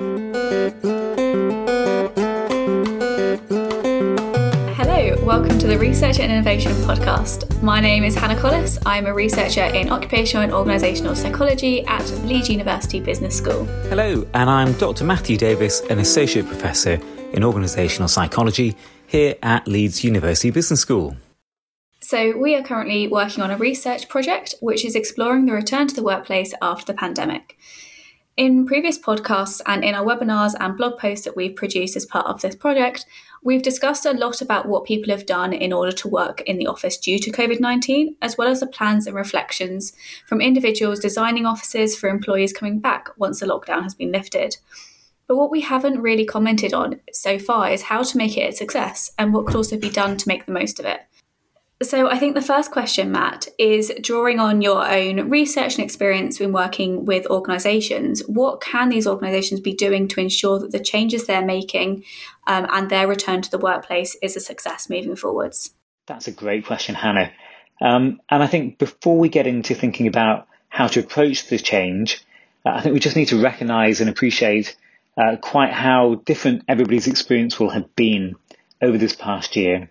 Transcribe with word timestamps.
Hello, 0.00 0.16
welcome 5.26 5.58
to 5.58 5.66
the 5.66 5.76
Research 5.78 6.20
and 6.20 6.32
Innovation 6.32 6.72
podcast. 6.84 7.62
My 7.62 7.80
name 7.80 8.04
is 8.04 8.14
Hannah 8.14 8.40
Collis. 8.40 8.78
I'm 8.86 9.04
a 9.04 9.12
researcher 9.12 9.60
in 9.60 9.90
occupational 9.90 10.44
and 10.44 10.52
organisational 10.52 11.14
psychology 11.14 11.84
at 11.84 12.10
Leeds 12.24 12.48
University 12.48 13.00
Business 13.00 13.36
School. 13.36 13.66
Hello, 13.90 14.26
and 14.32 14.48
I'm 14.48 14.72
Dr. 14.78 15.04
Matthew 15.04 15.36
Davis, 15.36 15.82
an 15.90 15.98
associate 15.98 16.46
professor 16.46 16.94
in 17.34 17.42
organisational 17.42 18.08
psychology 18.08 18.74
here 19.06 19.34
at 19.42 19.68
Leeds 19.68 20.02
University 20.02 20.50
Business 20.50 20.80
School. 20.80 21.14
So, 22.00 22.38
we 22.38 22.54
are 22.54 22.62
currently 22.62 23.06
working 23.06 23.44
on 23.44 23.50
a 23.50 23.58
research 23.58 24.08
project 24.08 24.54
which 24.62 24.82
is 24.82 24.94
exploring 24.94 25.44
the 25.44 25.52
return 25.52 25.88
to 25.88 25.94
the 25.94 26.02
workplace 26.02 26.54
after 26.62 26.86
the 26.90 26.96
pandemic. 26.96 27.58
In 28.40 28.64
previous 28.64 28.98
podcasts 28.98 29.60
and 29.66 29.84
in 29.84 29.94
our 29.94 30.02
webinars 30.02 30.54
and 30.58 30.74
blog 30.74 30.98
posts 30.98 31.26
that 31.26 31.36
we've 31.36 31.54
produced 31.54 31.94
as 31.94 32.06
part 32.06 32.24
of 32.24 32.40
this 32.40 32.56
project, 32.56 33.04
we've 33.42 33.62
discussed 33.62 34.06
a 34.06 34.14
lot 34.14 34.40
about 34.40 34.64
what 34.64 34.86
people 34.86 35.10
have 35.10 35.26
done 35.26 35.52
in 35.52 35.74
order 35.74 35.92
to 35.92 36.08
work 36.08 36.40
in 36.46 36.56
the 36.56 36.66
office 36.66 36.96
due 36.96 37.18
to 37.18 37.30
COVID 37.30 37.60
19, 37.60 38.16
as 38.22 38.38
well 38.38 38.48
as 38.48 38.60
the 38.60 38.66
plans 38.66 39.06
and 39.06 39.14
reflections 39.14 39.92
from 40.26 40.40
individuals 40.40 41.00
designing 41.00 41.44
offices 41.44 41.94
for 41.94 42.08
employees 42.08 42.54
coming 42.54 42.80
back 42.80 43.10
once 43.18 43.40
the 43.40 43.46
lockdown 43.46 43.82
has 43.82 43.94
been 43.94 44.10
lifted. 44.10 44.56
But 45.26 45.36
what 45.36 45.50
we 45.50 45.60
haven't 45.60 46.00
really 46.00 46.24
commented 46.24 46.72
on 46.72 46.98
so 47.12 47.38
far 47.38 47.70
is 47.70 47.82
how 47.82 48.02
to 48.04 48.16
make 48.16 48.38
it 48.38 48.54
a 48.54 48.56
success 48.56 49.12
and 49.18 49.34
what 49.34 49.44
could 49.44 49.56
also 49.56 49.76
be 49.76 49.90
done 49.90 50.16
to 50.16 50.28
make 50.28 50.46
the 50.46 50.52
most 50.52 50.80
of 50.80 50.86
it. 50.86 51.00
So, 51.82 52.10
I 52.10 52.18
think 52.18 52.34
the 52.34 52.42
first 52.42 52.70
question, 52.70 53.10
Matt, 53.10 53.48
is 53.58 53.90
drawing 54.02 54.38
on 54.38 54.60
your 54.60 54.86
own 54.86 55.30
research 55.30 55.76
and 55.76 55.84
experience 55.84 56.38
in 56.38 56.52
working 56.52 57.06
with 57.06 57.26
organisations. 57.28 58.20
What 58.26 58.60
can 58.60 58.90
these 58.90 59.06
organisations 59.06 59.60
be 59.60 59.72
doing 59.72 60.06
to 60.08 60.20
ensure 60.20 60.58
that 60.58 60.72
the 60.72 60.78
changes 60.78 61.26
they're 61.26 61.44
making 61.44 62.04
um, 62.46 62.66
and 62.70 62.90
their 62.90 63.08
return 63.08 63.40
to 63.40 63.50
the 63.50 63.56
workplace 63.58 64.14
is 64.20 64.36
a 64.36 64.40
success 64.40 64.90
moving 64.90 65.16
forwards? 65.16 65.72
That's 66.06 66.28
a 66.28 66.32
great 66.32 66.66
question, 66.66 66.94
Hannah. 66.94 67.32
Um, 67.80 68.20
and 68.28 68.42
I 68.42 68.46
think 68.46 68.76
before 68.76 69.18
we 69.18 69.30
get 69.30 69.46
into 69.46 69.74
thinking 69.74 70.06
about 70.06 70.48
how 70.68 70.86
to 70.88 71.00
approach 71.00 71.46
the 71.48 71.58
change, 71.58 72.22
uh, 72.66 72.72
I 72.74 72.82
think 72.82 72.92
we 72.92 73.00
just 73.00 73.16
need 73.16 73.28
to 73.28 73.40
recognise 73.40 74.02
and 74.02 74.10
appreciate 74.10 74.76
uh, 75.16 75.36
quite 75.40 75.72
how 75.72 76.16
different 76.26 76.64
everybody's 76.68 77.06
experience 77.06 77.58
will 77.58 77.70
have 77.70 77.96
been 77.96 78.36
over 78.82 78.98
this 78.98 79.16
past 79.16 79.56
year. 79.56 79.88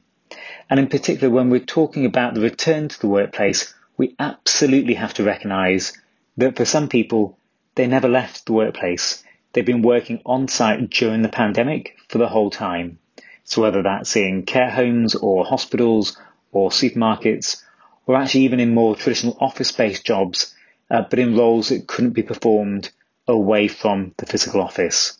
And 0.69 0.80
in 0.80 0.88
particular, 0.88 1.33
when 1.33 1.49
we're 1.49 1.59
talking 1.59 2.05
about 2.05 2.33
the 2.33 2.41
return 2.41 2.89
to 2.89 2.99
the 2.99 3.08
workplace, 3.08 3.73
we 3.97 4.16
absolutely 4.19 4.94
have 4.94 5.13
to 5.16 5.23
recognise 5.23 5.97
that 6.38 6.55
for 6.55 6.66
some 6.66 6.88
people, 6.88 7.38
they 7.75 7.88
never 7.88 8.08
left 8.08 8.45
the 8.45 8.53
workplace. 8.53 9.23
They've 9.53 9.66
been 9.66 9.81
working 9.81 10.21
on 10.25 10.47
site 10.47 10.89
during 10.89 11.21
the 11.21 11.30
pandemic 11.30 11.95
for 12.08 12.17
the 12.17 12.27
whole 12.27 12.52
time. 12.52 12.99
So 13.44 13.63
whether 13.63 13.81
that's 13.81 14.16
in 14.16 14.44
care 14.44 14.69
homes 14.69 15.16
or 15.16 15.44
hospitals 15.44 16.17
or 16.52 16.69
supermarkets, 16.69 17.64
or 18.05 18.16
actually 18.16 18.41
even 18.41 18.59
in 18.59 18.73
more 18.73 18.95
traditional 18.95 19.38
office 19.39 19.71
based 19.71 20.05
jobs, 20.05 20.53
uh, 20.91 21.03
but 21.09 21.19
in 21.19 21.36
roles 21.36 21.69
that 21.69 21.88
couldn't 21.88 22.14
be 22.14 22.23
performed 22.23 22.91
away 23.27 23.67
from 23.67 24.14
the 24.17 24.25
physical 24.25 24.61
office. 24.61 25.17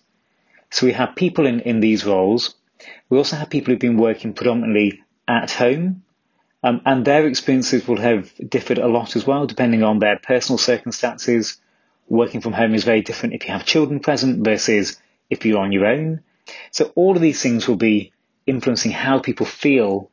So 0.72 0.86
we 0.86 0.94
have 0.94 1.16
people 1.16 1.46
in, 1.46 1.62
in 1.62 1.80
these 1.80 2.06
roles. 2.06 2.56
We 3.10 3.18
also 3.18 3.36
have 3.36 3.50
people 3.50 3.72
who've 3.72 3.80
been 3.80 3.98
working 3.98 4.34
predominantly 4.34 5.04
at 5.28 5.52
home. 5.52 6.04
Um, 6.62 6.82
and 6.86 7.06
their 7.06 7.26
experiences 7.26 7.88
will 7.88 8.02
have 8.02 8.34
differed 8.38 8.80
a 8.80 8.88
lot 8.88 9.16
as 9.16 9.26
well, 9.26 9.46
depending 9.48 9.84
on 9.84 10.00
their 10.00 10.18
personal 10.18 10.58
circumstances. 10.58 11.58
Working 12.10 12.42
from 12.42 12.54
home 12.54 12.76
is 12.76 12.84
very 12.84 13.02
different 13.02 13.36
if 13.36 13.46
you 13.46 13.54
have 13.54 13.66
children 13.66 14.00
present 14.00 14.44
versus 14.44 15.00
if 15.30 15.46
you're 15.46 15.60
on 15.60 15.72
your 15.72 15.86
own. 15.86 16.22
So 16.72 16.92
all 16.96 17.16
of 17.16 17.22
these 17.22 17.42
things 17.42 17.68
will 17.68 17.78
be 17.78 18.12
influencing 18.46 18.92
how 18.92 19.20
people 19.20 19.46
feel 19.46 20.10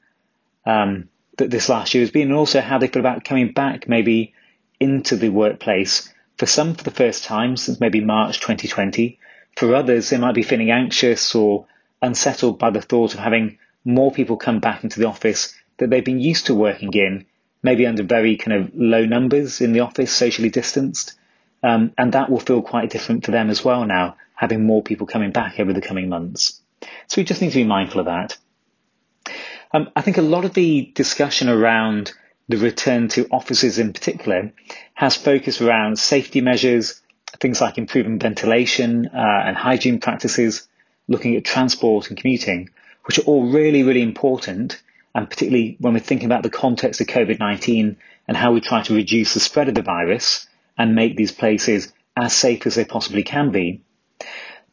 um, 0.64 1.09
that 1.38 1.50
this 1.50 1.69
last 1.69 1.94
year 1.94 2.03
has 2.03 2.10
been, 2.10 2.28
and 2.28 2.37
also 2.37 2.60
how 2.60 2.78
they 2.78 2.88
feel 2.88 3.00
about 3.00 3.25
coming 3.25 3.53
back 3.53 3.88
maybe 3.88 4.34
into 4.78 5.16
the 5.16 5.31
workplace. 5.31 6.12
For 6.37 6.47
some, 6.47 6.75
for 6.75 6.84
the 6.84 6.91
first 6.91 7.25
time 7.25 7.56
since 7.56 7.81
maybe 7.81 8.04
March 8.04 8.41
2020. 8.41 9.19
For 9.56 9.75
others, 9.75 10.10
they 10.10 10.19
might 10.19 10.34
be 10.34 10.43
feeling 10.43 10.71
anxious 10.71 11.34
or 11.34 11.66
unsettled 12.03 12.59
by 12.59 12.71
the 12.71 12.83
thought 12.83 13.15
of 13.15 13.21
having 13.21 13.59
more 13.84 14.11
people 14.11 14.37
come 14.37 14.61
back 14.61 14.84
into 14.84 15.01
the 15.01 15.07
office 15.07 15.55
that 15.79 15.91
they've 15.91 16.05
been 16.05 16.21
used 16.21 16.47
to 16.47 16.55
working 16.55 16.93
in, 16.93 17.27
maybe 17.62 17.87
under 17.87 18.03
very 18.03 18.37
kind 18.37 18.57
of 18.57 18.71
low 18.75 19.05
numbers 19.05 19.61
in 19.61 19.73
the 19.73 19.81
office, 19.81 20.12
socially 20.12 20.51
distanced. 20.51 21.15
Um, 21.62 21.93
and 21.97 22.12
that 22.12 22.31
will 22.31 22.41
feel 22.41 22.62
quite 22.62 22.91
different 22.91 23.25
for 23.25 23.31
them 23.31 23.51
as 23.51 23.65
well 23.65 23.84
now, 23.84 24.17
having 24.34 24.67
more 24.67 24.83
people 24.83 25.07
coming 25.07 25.33
back 25.33 25.59
over 25.59 25.73
the 25.73 25.81
coming 25.81 26.09
months. 26.09 26.61
So 27.09 27.21
we 27.21 27.25
just 27.25 27.41
need 27.41 27.51
to 27.51 27.57
be 27.57 27.65
mindful 27.65 28.01
of 28.01 28.07
that. 28.07 28.37
Um, 29.73 29.91
I 29.97 30.03
think 30.03 30.17
a 30.17 30.23
lot 30.23 30.45
of 30.45 30.55
the 30.55 30.93
discussion 30.95 31.49
around 31.49 32.13
the 32.49 32.57
return 32.57 33.09
to 33.09 33.27
offices 33.31 33.78
in 33.78 33.93
particular 33.93 34.53
has 34.95 35.17
focused 35.17 35.61
around 35.61 35.99
safety 35.99 36.41
measures, 36.41 37.01
things 37.41 37.61
like 37.61 37.78
improving 37.78 38.19
ventilation 38.19 39.07
uh, 39.13 39.43
and 39.45 39.57
hygiene 39.57 39.99
practices, 40.01 40.69
looking 41.09 41.37
at 41.37 41.44
transport 41.44 42.09
and 42.09 42.19
commuting, 42.19 42.71
which 43.05 43.19
are 43.19 43.22
all 43.22 43.50
really, 43.50 43.83
really 43.83 44.03
important. 44.03 44.83
And 45.15 45.28
particularly 45.28 45.77
when 45.81 45.94
we're 45.94 46.00
thinking 46.00 46.27
about 46.27 46.43
the 46.43 46.50
context 46.50 47.00
of 47.00 47.06
COVID 47.06 47.39
19 47.39 47.97
and 48.28 48.37
how 48.37 48.53
we 48.53 48.61
try 48.61 48.83
to 48.83 48.94
reduce 48.94 49.34
the 49.34 49.41
spread 49.41 49.69
of 49.69 49.75
the 49.75 49.83
virus 49.83 50.47
and 50.77 50.95
make 50.95 51.16
these 51.16 51.33
places 51.33 51.93
as 52.16 52.34
safe 52.34 52.66
as 52.66 52.75
they 52.75 52.84
possibly 52.84 53.22
can 53.22 53.50
be. 53.50 53.83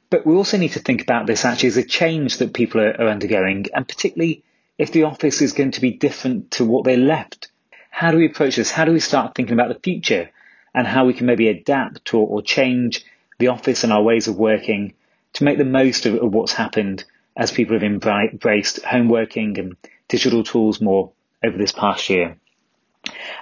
But 0.09 0.25
we 0.25 0.35
also 0.35 0.57
need 0.57 0.73
to 0.73 0.79
think 0.79 1.01
about 1.01 1.27
this 1.27 1.45
actually 1.45 1.69
as 1.69 1.77
a 1.77 1.83
change 1.83 2.37
that 2.37 2.53
people 2.53 2.81
are, 2.81 2.91
are 3.01 3.07
undergoing, 3.07 3.67
and 3.73 3.87
particularly 3.87 4.43
if 4.77 4.91
the 4.91 5.03
office 5.03 5.41
is 5.41 5.53
going 5.53 5.71
to 5.71 5.81
be 5.81 5.91
different 5.91 6.51
to 6.51 6.65
what 6.65 6.83
they 6.83 6.97
left. 6.97 7.49
How 7.89 8.11
do 8.11 8.17
we 8.17 8.25
approach 8.25 8.55
this? 8.55 8.71
How 8.71 8.85
do 8.85 8.91
we 8.91 8.99
start 8.99 9.35
thinking 9.35 9.53
about 9.53 9.69
the 9.69 9.79
future 9.79 10.29
and 10.73 10.87
how 10.87 11.05
we 11.05 11.13
can 11.13 11.25
maybe 11.25 11.47
adapt 11.47 12.13
or, 12.13 12.27
or 12.27 12.41
change 12.41 13.05
the 13.39 13.47
office 13.49 13.83
and 13.83 13.93
our 13.93 14.01
ways 14.01 14.27
of 14.27 14.35
working 14.35 14.93
to 15.33 15.43
make 15.43 15.57
the 15.57 15.65
most 15.65 16.05
of, 16.05 16.15
of 16.15 16.33
what's 16.33 16.53
happened 16.53 17.03
as 17.35 17.51
people 17.51 17.75
have 17.75 17.83
embraced 17.83 18.83
home 18.83 19.09
working 19.09 19.57
and 19.57 19.75
digital 20.07 20.43
tools 20.43 20.79
more 20.79 21.11
over 21.43 21.57
this 21.57 21.71
past 21.71 22.09
year. 22.09 22.37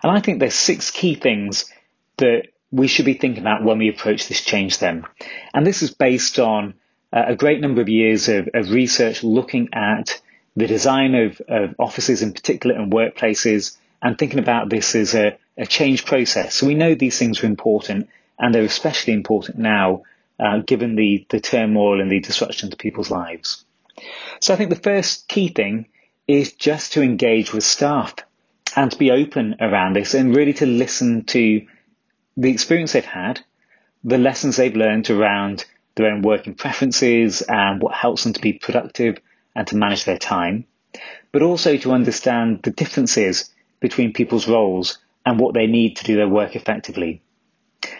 And 0.02 0.12
I 0.12 0.22
think 0.22 0.40
there's 0.40 0.56
six 0.56 0.90
key 0.92 1.16
things 1.16 1.72
that 2.18 2.48
we 2.72 2.88
should 2.88 3.06
be 3.06 3.16
thinking 3.16 3.42
about 3.42 3.64
when 3.64 3.78
we 3.78 3.90
approach 3.90 4.28
this 4.28 4.42
change 4.42 4.80
then. 4.80 5.06
And 5.54 5.68
this 5.68 5.82
is 5.82 5.92
based 5.92 6.40
on 6.40 6.76
uh, 7.12 7.24
a 7.28 7.36
great 7.36 7.60
number 7.60 7.82
of 7.82 7.90
years 7.90 8.30
of, 8.30 8.50
of 8.54 8.72
research 8.72 9.24
looking 9.24 9.70
at 9.74 10.22
the 10.56 10.68
design 10.68 11.16
of, 11.16 11.42
of, 11.48 11.76
offices 11.78 12.22
in 12.22 12.34
particular 12.34 12.76
and 12.76 12.92
workplaces 12.92 13.78
and 14.02 14.18
thinking 14.18 14.40
about 14.40 14.70
this 14.70 14.96
as 14.96 15.14
a, 15.14 15.38
a, 15.58 15.66
change 15.66 16.06
process. 16.06 16.56
So 16.56 16.68
we 16.68 16.76
know 16.76 16.96
these 16.96 17.20
things 17.20 17.44
are 17.44 17.48
important 17.48 18.10
and 18.40 18.56
they're 18.56 18.64
especially 18.64 19.14
important 19.14 19.58
now 19.58 20.04
uh, 20.42 20.60
given 20.60 20.96
the, 20.96 21.26
the 21.30 21.40
turmoil 21.40 22.02
and 22.02 22.12
the 22.12 22.20
disruption 22.20 22.70
to 22.72 22.76
people's 22.76 23.12
lives. 23.12 23.64
So 24.40 24.54
I 24.54 24.58
think 24.58 24.70
the 24.72 24.76
first 24.76 25.28
key 25.28 25.50
thing 25.50 25.88
is 26.28 26.54
just 26.54 26.94
to 26.94 27.02
engage 27.02 27.54
with 27.54 27.64
staff 27.64 28.16
and 28.76 28.92
to 28.92 28.98
be 28.98 29.12
open 29.12 29.56
around 29.60 29.96
this 29.96 30.14
and 30.14 30.36
really 30.36 30.54
to 30.54 30.66
listen 30.66 31.26
to 31.26 31.66
the 32.38 32.50
experience 32.50 32.94
they've 32.94 33.06
had, 33.06 33.42
the 34.04 34.18
lessons 34.18 34.56
they've 34.56 34.76
learned 34.76 35.10
around 35.10 35.66
their 35.96 36.12
own 36.12 36.22
working 36.22 36.56
preferences 36.56 37.42
and 37.42 37.82
what 37.82 37.94
helps 37.94 38.24
them 38.24 38.34
to 38.34 38.42
be 38.42 38.54
productive 38.54 39.18
and 39.56 39.68
to 39.68 39.76
manage 39.76 40.06
their 40.06 40.18
time, 40.18 40.66
but 41.32 41.42
also 41.42 41.78
to 41.78 41.92
understand 41.92 42.64
the 42.64 42.72
differences 42.72 43.52
between 43.80 44.14
people's 44.14 44.48
roles 44.48 44.98
and 45.26 45.40
what 45.40 45.54
they 45.54 45.68
need 45.68 45.98
to 45.98 46.04
do 46.06 46.16
their 46.16 46.30
work 46.30 46.56
effectively. 46.56 47.22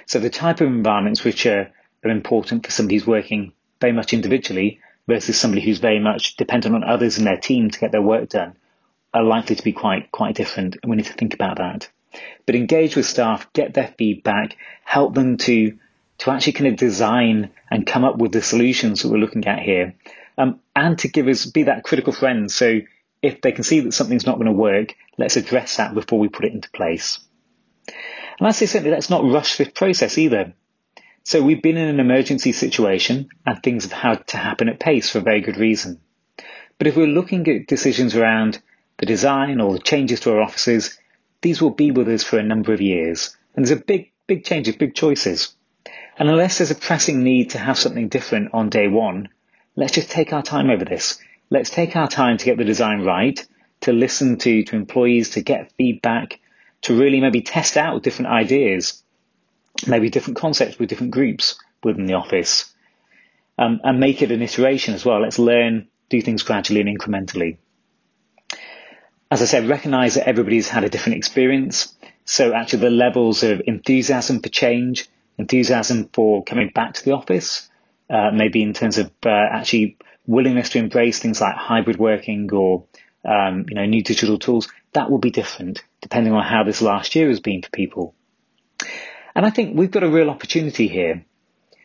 So 0.06 0.20
the 0.20 0.30
type 0.30 0.62
of 0.62 0.68
environments 0.68 1.24
which 1.24 1.46
are, 1.46 1.72
are 2.04 2.12
important 2.12 2.66
for 2.66 2.72
somebody 2.72 2.96
who's 2.96 3.08
working 3.08 3.54
very 3.80 3.94
much 3.94 4.14
individually 4.14 4.80
versus 5.08 5.40
somebody 5.40 5.62
who's 5.62 5.80
very 5.80 6.00
much 6.00 6.36
dependent 6.38 6.76
on 6.76 6.84
others 6.84 7.18
in 7.18 7.26
their 7.26 7.38
team 7.38 7.70
to 7.70 7.80
get 7.80 7.92
their 7.92 8.02
work 8.02 8.30
done 8.30 8.56
are 9.14 9.24
likely 9.24 9.56
to 9.56 9.64
be 9.64 9.74
quite 9.74 10.12
quite 10.12 10.36
different, 10.36 10.78
and 10.82 10.90
we 10.90 10.96
need 10.96 11.06
to 11.06 11.14
think 11.14 11.34
about 11.34 11.58
that. 11.58 11.90
But 12.46 12.56
engage 12.56 12.96
with 12.96 13.06
staff, 13.06 13.52
get 13.54 13.74
their 13.74 13.94
feedback, 13.98 14.56
help 14.84 15.14
them 15.14 15.38
to 15.38 15.78
to 16.20 16.32
actually 16.32 16.54
kind 16.54 16.68
of 16.68 16.76
design 16.76 17.50
and 17.70 17.86
come 17.86 18.04
up 18.04 18.18
with 18.18 18.32
the 18.32 18.42
solutions 18.42 19.02
that 19.02 19.10
we're 19.10 19.18
looking 19.18 19.48
at 19.48 19.60
here, 19.60 19.96
um, 20.38 20.60
and 20.76 20.98
to 21.00 21.08
give 21.08 21.28
us 21.28 21.46
be 21.46 21.64
that 21.64 21.84
critical 21.84 22.14
friend. 22.14 22.52
So 22.52 22.82
if 23.22 23.42
they 23.42 23.52
can 23.52 23.64
see 23.64 23.82
that 23.82 23.94
something's 23.94 24.26
not 24.26 24.36
going 24.36 24.48
to 24.48 24.54
work, 24.54 24.96
let's 25.18 25.38
address 25.38 25.78
that 25.78 25.94
before 25.94 26.20
we 26.20 26.30
put 26.30 26.46
it 26.46 26.54
into 26.54 26.72
place. 26.72 27.20
And 28.40 28.48
I 28.48 28.52
say 28.52 28.66
simply, 28.66 28.92
let's 28.92 29.10
not 29.10 29.24
rush 29.24 29.58
this 29.58 29.70
process 29.70 30.18
either. 30.18 30.54
So 31.24 31.42
we've 31.42 31.62
been 31.62 31.78
in 31.78 31.88
an 31.88 32.00
emergency 32.00 32.52
situation 32.52 33.30
and 33.46 33.62
things 33.62 33.84
have 33.84 33.92
had 33.92 34.28
to 34.28 34.38
happen 34.38 34.70
at 34.70 34.80
pace 34.80 35.10
for 35.10 35.20
a 35.20 35.22
very 35.22 35.42
good 35.42 35.58
reason. 35.58 36.02
But 36.78 36.88
if 36.88 36.96
we're 36.96 37.08
looking 37.08 37.48
at 37.48 37.68
decisions 37.68 38.16
around 38.16 38.62
the 38.98 39.06
design 39.06 39.62
or 39.62 39.74
the 39.74 39.80
changes 39.80 40.20
to 40.22 40.32
our 40.32 40.42
offices, 40.42 40.98
these 41.42 41.62
will 41.62 41.72
be 41.72 41.92
with 41.92 42.08
us 42.10 42.24
for 42.24 42.40
a 42.40 42.44
number 42.44 42.74
of 42.74 42.82
years. 42.82 43.38
And 43.56 43.64
there's 43.64 43.80
a 43.80 43.84
big, 43.84 44.12
big 44.26 44.44
changes, 44.44 44.76
big 44.76 44.96
choices. 44.96 45.54
And 46.18 46.30
unless 46.30 46.58
there's 46.58 46.72
a 46.72 46.76
pressing 46.76 47.24
need 47.24 47.52
to 47.52 47.60
have 47.60 47.78
something 47.78 48.10
different 48.10 48.50
on 48.54 48.70
day 48.70 48.88
one, 48.88 49.30
let's 49.76 49.94
just 49.94 50.10
take 50.10 50.34
our 50.34 50.44
time 50.44 50.70
over 50.70 50.86
this. 50.86 51.20
Let's 51.52 51.70
take 51.70 51.96
our 51.96 52.08
time 52.08 52.38
to 52.38 52.46
get 52.46 52.58
the 52.58 52.64
design 52.64 53.02
right, 53.02 53.44
to 53.82 53.94
listen 53.94 54.38
to, 54.40 54.64
to 54.64 54.76
employees, 54.76 55.32
to 55.32 55.42
get 55.42 55.72
feedback, 55.78 56.40
to 56.84 56.98
really 56.98 57.20
maybe 57.20 57.42
test 57.42 57.78
out 57.78 58.04
different 58.04 58.32
ideas, 58.32 59.04
maybe 59.88 60.10
different 60.10 60.38
concepts 60.38 60.78
with 60.80 60.90
different 60.90 61.12
groups 61.12 61.56
within 61.84 62.06
the 62.06 62.14
office, 62.14 62.74
um, 63.58 63.80
and 63.84 64.00
make 64.00 64.22
it 64.22 64.32
an 64.32 64.42
iteration 64.42 64.94
as 64.94 65.06
well. 65.06 65.22
Let's 65.22 65.40
learn, 65.40 65.88
do 66.10 66.22
things 66.22 66.44
gradually 66.44 66.82
and 66.82 66.98
incrementally. 66.98 67.58
As 69.30 69.42
I 69.42 69.46
said, 69.46 69.70
recognize 69.70 70.16
that 70.16 70.28
everybody's 70.28 70.68
had 70.68 70.84
a 70.84 70.90
different 70.90 71.18
experience. 71.18 71.96
So 72.26 72.54
actually 72.54 72.80
the 72.80 72.90
levels 72.90 73.44
of 73.44 73.62
enthusiasm 73.66 74.42
for 74.42 74.50
change, 74.50 75.08
enthusiasm 75.38 76.10
for 76.14 76.44
coming 76.44 76.70
back 76.74 76.96
to 76.96 77.06
the 77.06 77.14
office, 77.14 77.70
uh, 78.10 78.32
maybe 78.32 78.62
in 78.62 78.74
terms 78.74 78.98
of 78.98 79.10
uh, 79.26 79.30
actually 79.30 79.98
willingness 80.28 80.70
to 80.72 80.80
embrace 80.80 81.20
things 81.20 81.40
like 81.42 81.56
hybrid 81.56 81.98
working 81.98 82.52
or 82.52 82.86
um, 83.24 83.66
you 83.70 83.76
know 83.76 83.86
new 83.86 84.04
digital 84.04 84.38
tools, 84.38 84.68
that 84.94 85.10
will 85.10 85.20
be 85.20 85.32
different 85.32 85.84
depending 86.02 86.34
on 86.34 86.44
how 86.44 86.64
this 86.64 86.82
last 86.82 87.16
year 87.16 87.30
has 87.30 87.40
been 87.40 87.62
for 87.62 87.70
people. 87.70 88.16
And 89.36 89.46
I 89.46 89.50
think 89.50 89.78
we've 89.78 89.92
got 89.92 90.04
a 90.04 90.10
real 90.10 90.30
opportunity 90.30 90.88
here. 90.88 91.26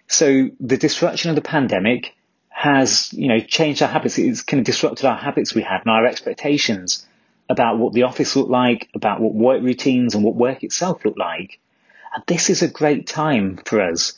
So 0.08 0.50
the 0.60 0.76
disruption 0.76 1.30
of 1.30 1.36
the 1.36 1.42
pandemic 1.42 2.14
has, 2.48 3.12
you 3.12 3.28
know, 3.28 3.40
changed 3.40 3.82
our 3.82 3.88
habits. 3.88 4.18
It's 4.18 4.42
kind 4.42 4.60
of 4.60 4.66
disrupted 4.66 5.04
our 5.04 5.16
habits 5.16 5.54
we 5.54 5.62
had 5.62 5.82
and 5.84 5.90
our 5.90 6.06
expectations 6.06 7.06
about 7.48 7.78
what 7.78 7.92
the 7.92 8.04
office 8.04 8.34
looked 8.34 8.50
like, 8.50 8.88
about 8.94 9.20
what 9.20 9.34
work 9.34 9.62
routines 9.62 10.14
and 10.14 10.24
what 10.24 10.34
work 10.34 10.64
itself 10.64 11.04
looked 11.04 11.18
like. 11.18 11.60
And 12.14 12.24
this 12.26 12.50
is 12.50 12.62
a 12.62 12.68
great 12.68 13.06
time 13.06 13.58
for 13.64 13.80
us. 13.80 14.14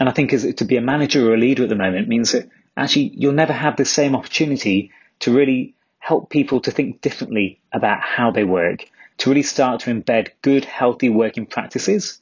And 0.00 0.08
I 0.08 0.12
think 0.12 0.32
as 0.32 0.54
to 0.54 0.64
be 0.64 0.76
a 0.76 0.82
manager 0.82 1.30
or 1.30 1.34
a 1.34 1.38
leader 1.38 1.62
at 1.62 1.68
the 1.68 1.76
moment 1.76 2.08
means 2.08 2.32
that 2.32 2.48
actually 2.76 3.12
you'll 3.14 3.32
never 3.32 3.52
have 3.52 3.76
the 3.76 3.84
same 3.84 4.16
opportunity 4.16 4.90
to 5.20 5.32
really 5.32 5.74
help 5.98 6.30
people 6.30 6.60
to 6.62 6.70
think 6.70 7.00
differently 7.00 7.60
about 7.72 8.00
how 8.00 8.32
they 8.32 8.44
work, 8.44 8.84
to 9.18 9.30
really 9.30 9.42
start 9.42 9.80
to 9.80 9.94
embed 9.94 10.30
good, 10.42 10.64
healthy 10.64 11.08
working 11.08 11.46
practices. 11.46 12.20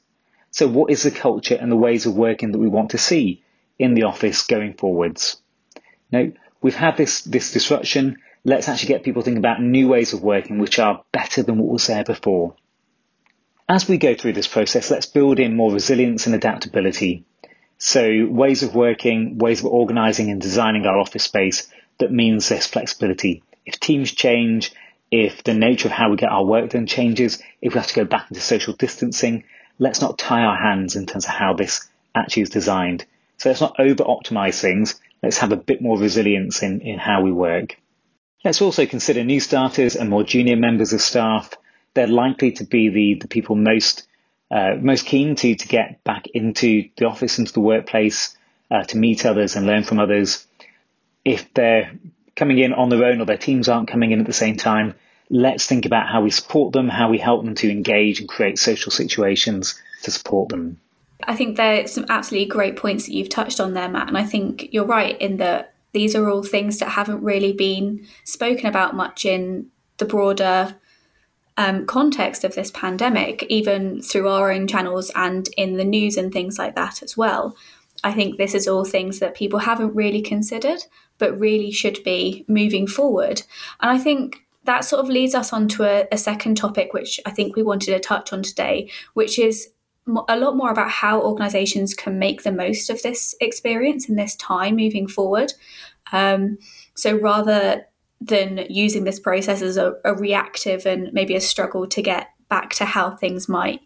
So 0.51 0.67
what 0.67 0.91
is 0.91 1.03
the 1.03 1.11
culture 1.11 1.55
and 1.55 1.71
the 1.71 1.77
ways 1.77 2.05
of 2.05 2.15
working 2.15 2.51
that 2.51 2.59
we 2.59 2.67
want 2.67 2.91
to 2.91 2.97
see 2.97 3.43
in 3.79 3.93
the 3.93 4.03
office 4.03 4.45
going 4.45 4.73
forwards? 4.73 5.37
Now, 6.11 6.27
we've 6.61 6.75
had 6.75 6.97
this, 6.97 7.21
this 7.21 7.51
disruption. 7.53 8.17
Let's 8.43 8.67
actually 8.67 8.89
get 8.89 9.03
people 9.03 9.21
thinking 9.21 9.39
about 9.39 9.61
new 9.61 9.87
ways 9.87 10.13
of 10.13 10.21
working 10.21 10.59
which 10.59 10.77
are 10.77 11.03
better 11.11 11.41
than 11.41 11.57
what 11.57 11.71
was 11.71 11.87
there 11.87 12.03
before. 12.03 12.55
As 13.69 13.87
we 13.87 13.97
go 13.97 14.13
through 14.13 14.33
this 14.33 14.47
process, 14.47 14.91
let's 14.91 15.05
build 15.05 15.39
in 15.39 15.55
more 15.55 15.71
resilience 15.71 16.25
and 16.25 16.35
adaptability. 16.35 17.25
So 17.77 18.27
ways 18.29 18.61
of 18.61 18.75
working, 18.75 19.37
ways 19.37 19.61
of 19.61 19.67
organizing 19.67 20.29
and 20.29 20.41
designing 20.41 20.85
our 20.85 20.99
office 20.99 21.23
space 21.23 21.67
that 21.99 22.11
means 22.11 22.49
there's 22.49 22.67
flexibility. 22.67 23.43
If 23.65 23.79
teams 23.79 24.11
change, 24.11 24.73
if 25.11 25.43
the 25.43 25.53
nature 25.53 25.87
of 25.87 25.93
how 25.93 26.09
we 26.09 26.17
get 26.17 26.29
our 26.29 26.43
work 26.43 26.71
done 26.71 26.87
changes, 26.87 27.41
if 27.61 27.73
we 27.73 27.79
have 27.79 27.87
to 27.87 27.95
go 27.95 28.05
back 28.05 28.29
into 28.29 28.41
social 28.41 28.73
distancing, 28.73 29.45
let's 29.81 29.99
not 29.99 30.19
tie 30.19 30.43
our 30.43 30.55
hands 30.55 30.95
in 30.95 31.07
terms 31.07 31.25
of 31.25 31.31
how 31.31 31.53
this 31.53 31.89
actually 32.13 32.43
is 32.43 32.51
designed. 32.51 33.03
So 33.37 33.49
let's 33.49 33.61
not 33.61 33.79
over 33.79 34.03
optimize 34.03 34.61
things. 34.61 35.01
Let's 35.23 35.39
have 35.39 35.51
a 35.51 35.57
bit 35.57 35.81
more 35.81 35.97
resilience 35.97 36.61
in, 36.61 36.81
in 36.81 36.99
how 36.99 37.23
we 37.23 37.31
work. 37.31 37.77
Let's 38.45 38.61
also 38.61 38.85
consider 38.85 39.23
new 39.23 39.39
starters 39.39 39.95
and 39.95 40.07
more 40.07 40.23
junior 40.23 40.55
members 40.55 40.93
of 40.93 41.01
staff. 41.01 41.51
They're 41.95 42.05
likely 42.05 42.51
to 42.53 42.63
be 42.63 42.89
the, 42.89 43.21
the 43.21 43.27
people 43.27 43.55
most 43.55 44.07
uh, 44.51 44.75
most 44.79 45.05
keen 45.05 45.35
to 45.35 45.55
to 45.55 45.67
get 45.67 46.03
back 46.03 46.27
into 46.33 46.89
the 46.97 47.05
office, 47.05 47.39
into 47.39 47.53
the 47.53 47.61
workplace, 47.61 48.37
uh, 48.69 48.83
to 48.83 48.97
meet 48.97 49.25
others 49.25 49.55
and 49.55 49.65
learn 49.65 49.83
from 49.83 49.99
others. 49.99 50.45
If 51.25 51.53
they're 51.53 51.91
coming 52.35 52.59
in 52.59 52.73
on 52.73 52.89
their 52.89 53.05
own 53.05 53.21
or 53.21 53.25
their 53.25 53.37
teams 53.37 53.69
aren't 53.69 53.89
coming 53.89 54.11
in 54.11 54.19
at 54.19 54.27
the 54.27 54.33
same 54.33 54.57
time, 54.57 54.95
let's 55.31 55.65
think 55.65 55.85
about 55.85 56.07
how 56.07 56.21
we 56.21 56.29
support 56.29 56.73
them, 56.73 56.89
how 56.89 57.09
we 57.09 57.17
help 57.17 57.43
them 57.43 57.55
to 57.55 57.71
engage 57.71 58.19
and 58.19 58.27
create 58.27 58.59
social 58.59 58.91
situations 58.91 59.81
to 60.03 60.11
support 60.11 60.49
them. 60.49 60.79
I 61.23 61.35
think 61.35 61.55
there 61.55 61.83
are 61.83 61.87
some 61.87 62.05
absolutely 62.09 62.49
great 62.49 62.75
points 62.75 63.05
that 63.05 63.13
you've 63.13 63.29
touched 63.29 63.59
on 63.59 63.73
there, 63.73 63.87
Matt. 63.87 64.09
And 64.09 64.17
I 64.17 64.25
think 64.25 64.67
you're 64.73 64.85
right 64.85 65.19
in 65.21 65.37
that 65.37 65.73
these 65.93 66.15
are 66.15 66.29
all 66.29 66.43
things 66.43 66.79
that 66.79 66.89
haven't 66.89 67.23
really 67.23 67.53
been 67.53 68.05
spoken 68.25 68.65
about 68.65 68.95
much 68.95 69.25
in 69.25 69.71
the 69.97 70.05
broader 70.05 70.75
um, 71.57 71.85
context 71.85 72.43
of 72.43 72.55
this 72.55 72.71
pandemic, 72.71 73.43
even 73.43 74.01
through 74.01 74.27
our 74.27 74.51
own 74.51 74.67
channels 74.67 75.11
and 75.15 75.47
in 75.57 75.77
the 75.77 75.85
news 75.85 76.17
and 76.17 76.33
things 76.33 76.57
like 76.59 76.75
that 76.75 77.01
as 77.01 77.15
well. 77.15 77.55
I 78.03 78.11
think 78.13 78.37
this 78.37 78.55
is 78.55 78.67
all 78.67 78.83
things 78.83 79.19
that 79.19 79.35
people 79.35 79.59
haven't 79.59 79.95
really 79.95 80.21
considered, 80.21 80.85
but 81.19 81.39
really 81.39 81.71
should 81.71 82.03
be 82.03 82.43
moving 82.47 82.87
forward. 82.87 83.43
And 83.79 83.91
I 83.91 83.97
think 83.97 84.43
that 84.65 84.85
sort 84.85 85.03
of 85.03 85.09
leads 85.09 85.33
us 85.33 85.53
on 85.53 85.67
to 85.69 85.83
a, 85.83 86.07
a 86.11 86.17
second 86.17 86.55
topic, 86.55 86.93
which 86.93 87.19
I 87.25 87.31
think 87.31 87.55
we 87.55 87.63
wanted 87.63 87.93
to 87.93 87.99
touch 87.99 88.31
on 88.31 88.43
today, 88.43 88.89
which 89.13 89.39
is 89.39 89.69
a 90.27 90.37
lot 90.37 90.55
more 90.55 90.71
about 90.71 90.89
how 90.89 91.21
organizations 91.21 91.93
can 91.93 92.19
make 92.19 92.43
the 92.43 92.51
most 92.51 92.89
of 92.89 93.01
this 93.01 93.35
experience 93.39 94.09
in 94.09 94.15
this 94.15 94.35
time 94.35 94.75
moving 94.75 95.07
forward. 95.07 95.53
Um, 96.11 96.57
so 96.95 97.15
rather 97.15 97.85
than 98.19 98.65
using 98.69 99.03
this 99.03 99.19
process 99.19 99.61
as 99.61 99.77
a, 99.77 99.93
a 100.05 100.13
reactive 100.13 100.85
and 100.85 101.11
maybe 101.13 101.35
a 101.35 101.41
struggle 101.41 101.87
to 101.87 102.01
get 102.01 102.27
back 102.49 102.71
to 102.73 102.85
how 102.85 103.11
things 103.11 103.47
might 103.47 103.81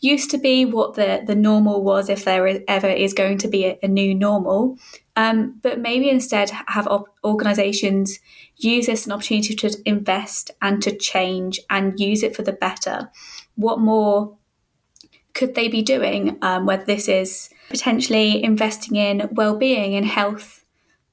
used 0.00 0.30
to 0.30 0.38
be, 0.38 0.64
what 0.64 0.94
the, 0.94 1.22
the 1.26 1.34
normal 1.34 1.82
was, 1.82 2.08
if 2.08 2.24
there 2.24 2.46
is, 2.46 2.60
ever 2.68 2.88
is 2.88 3.14
going 3.14 3.38
to 3.38 3.48
be 3.48 3.64
a, 3.64 3.78
a 3.82 3.88
new 3.88 4.14
normal. 4.14 4.78
Um, 5.16 5.58
but 5.62 5.80
maybe 5.80 6.10
instead 6.10 6.50
have 6.50 6.86
op- 6.86 7.14
organizations 7.24 8.20
use 8.56 8.86
this 8.86 9.00
as 9.00 9.06
an 9.06 9.12
opportunity 9.12 9.54
to 9.54 9.74
invest 9.84 10.50
and 10.60 10.82
to 10.82 10.96
change 10.96 11.58
and 11.70 11.98
use 11.98 12.22
it 12.22 12.36
for 12.36 12.42
the 12.42 12.52
better. 12.52 13.10
What 13.54 13.80
more 13.80 14.36
could 15.32 15.54
they 15.54 15.68
be 15.68 15.82
doing? 15.82 16.38
Um, 16.42 16.66
whether 16.66 16.84
this 16.84 17.08
is 17.08 17.48
potentially 17.70 18.42
investing 18.44 18.96
in 18.96 19.28
well-being 19.32 19.94
and 19.94 20.06
health 20.06 20.64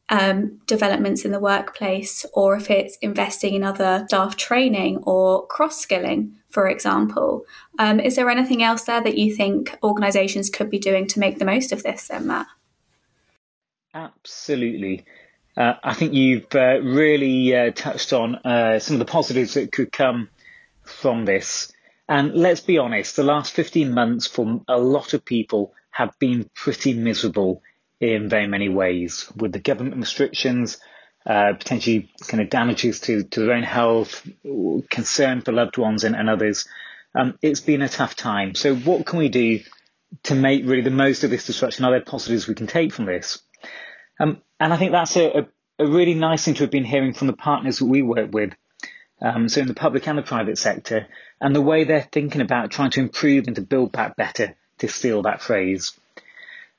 um, 0.10 0.60
developments 0.68 1.26
in 1.26 1.32
the 1.32 1.40
workplace, 1.40 2.26
or 2.34 2.56
if 2.56 2.70
it's 2.70 2.98
investing 2.98 3.56
in 3.56 3.64
other 3.64 4.06
staff 4.08 4.36
training 4.36 4.98
or 5.04 5.48
cross 5.48 5.80
skilling, 5.80 6.36
for 6.50 6.68
example. 6.68 7.46
Um, 7.80 8.00
is 8.00 8.16
there 8.16 8.30
anything 8.30 8.62
else 8.62 8.84
there 8.84 9.02
that 9.02 9.18
you 9.18 9.36
think 9.36 9.78
organisations 9.82 10.50
could 10.50 10.70
be 10.70 10.78
doing 10.78 11.08
to 11.08 11.20
make 11.20 11.40
the 11.40 11.46
most 11.46 11.72
of 11.72 11.84
this, 11.84 12.10
then, 12.10 12.28
Matt? 12.28 12.48
Absolutely. 13.94 15.06
Uh, 15.56 15.74
I 15.84 15.94
think 15.94 16.14
you've 16.14 16.48
uh, 16.56 16.80
really 16.82 17.56
uh, 17.56 17.72
touched 17.72 18.12
on 18.12 18.36
uh, 18.38 18.80
some 18.80 18.96
of 18.96 19.00
the 19.00 19.06
positives 19.12 19.54
that 19.54 19.72
could 19.72 19.92
come 19.92 20.30
from 20.84 21.26
this. 21.26 21.72
And 22.10 22.34
let's 22.34 22.62
be 22.62 22.80
honest, 22.80 23.16
the 23.16 23.24
last 23.24 23.54
15 23.54 23.94
months 23.94 24.26
for 24.26 24.62
a 24.68 24.80
lot 24.80 25.14
of 25.14 25.24
people 25.24 25.74
have 25.92 26.18
been 26.18 26.50
pretty 26.56 26.94
miserable 26.96 27.62
in 28.00 28.30
very 28.30 28.48
many 28.48 28.68
ways 28.68 29.32
with 29.38 29.52
the 29.54 29.60
government 29.60 29.98
restrictions, 29.98 30.80
uh, 31.28 31.54
potentially 31.54 32.12
kind 32.28 32.42
of 32.42 32.50
damages 32.50 33.00
to, 33.02 33.24
to 33.24 33.42
their 33.42 33.54
own 33.54 33.64
health, 33.64 34.28
concern 34.90 35.42
for 35.42 35.52
loved 35.52 35.78
ones 35.78 36.04
and, 36.04 36.16
and 36.16 36.30
others. 36.30 36.68
Um, 37.16 37.38
it's 37.44 37.62
been 37.62 37.84
a 37.84 37.88
tough 37.90 38.16
time. 38.16 38.56
So 38.56 38.76
what 38.76 39.06
can 39.06 39.20
we 39.20 39.30
do 39.30 39.60
to 40.24 40.34
make 40.36 40.66
really 40.66 40.82
the 40.82 40.90
most 40.90 41.24
of 41.24 41.30
this 41.30 41.46
disruption? 41.46 41.86
Are 41.86 41.92
there 41.92 42.02
positives 42.02 42.48
we 42.48 42.56
can 42.56 42.68
take 42.68 42.92
from 42.92 43.06
this? 43.06 43.43
Um, 44.20 44.42
and 44.60 44.74
I 44.74 44.78
think 44.78 44.92
that's 44.92 45.16
a, 45.18 45.40
a, 45.40 45.48
a, 45.80 45.88
really 45.88 46.14
nice 46.14 46.46
thing 46.46 46.54
to 46.56 46.64
have 46.64 46.72
been 46.72 46.86
hearing 46.86 47.14
from 47.14 47.28
the 47.28 47.34
partners 47.34 47.80
that 47.80 47.86
we 47.86 48.02
work 48.02 48.32
with. 48.32 48.54
Um, 49.22 49.50
so 49.50 49.62
in 49.62 49.68
the 49.68 49.74
public 49.74 50.08
and 50.08 50.18
the 50.18 50.24
private 50.24 50.58
sector 50.58 51.08
and 51.40 51.56
the 51.56 51.62
way 51.62 51.84
they're 51.84 52.08
thinking 52.12 52.42
about 52.42 52.72
trying 52.72 52.92
to 52.92 53.00
improve 53.00 53.48
and 53.48 53.56
to 53.56 53.62
build 53.62 53.92
back 53.92 54.16
better, 54.16 54.56
to 54.80 54.88
steal 54.88 55.24
that 55.24 55.42
phrase. 55.42 55.94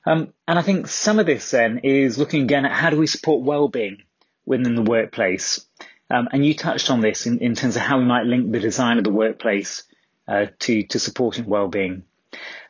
Um, 0.05 0.33
and 0.47 0.59
I 0.59 0.61
think 0.61 0.87
some 0.87 1.19
of 1.19 1.25
this 1.25 1.51
then 1.51 1.79
is 1.83 2.17
looking 2.17 2.43
again 2.43 2.65
at 2.65 2.71
how 2.71 2.89
do 2.89 2.97
we 2.97 3.07
support 3.07 3.43
well-being 3.43 4.03
within 4.45 4.75
the 4.75 4.83
workplace. 4.83 5.65
Um, 6.09 6.29
and 6.31 6.45
you 6.45 6.53
touched 6.53 6.91
on 6.91 7.01
this 7.01 7.25
in, 7.25 7.39
in, 7.39 7.55
terms 7.55 7.75
of 7.75 7.81
how 7.81 7.97
we 7.97 8.05
might 8.05 8.25
link 8.25 8.51
the 8.51 8.59
design 8.59 8.99
of 8.99 9.03
the 9.03 9.11
workplace 9.11 9.83
uh, 10.27 10.47
to 10.59 10.83
to 10.83 10.99
supporting 10.99 11.45
well-being. 11.45 12.03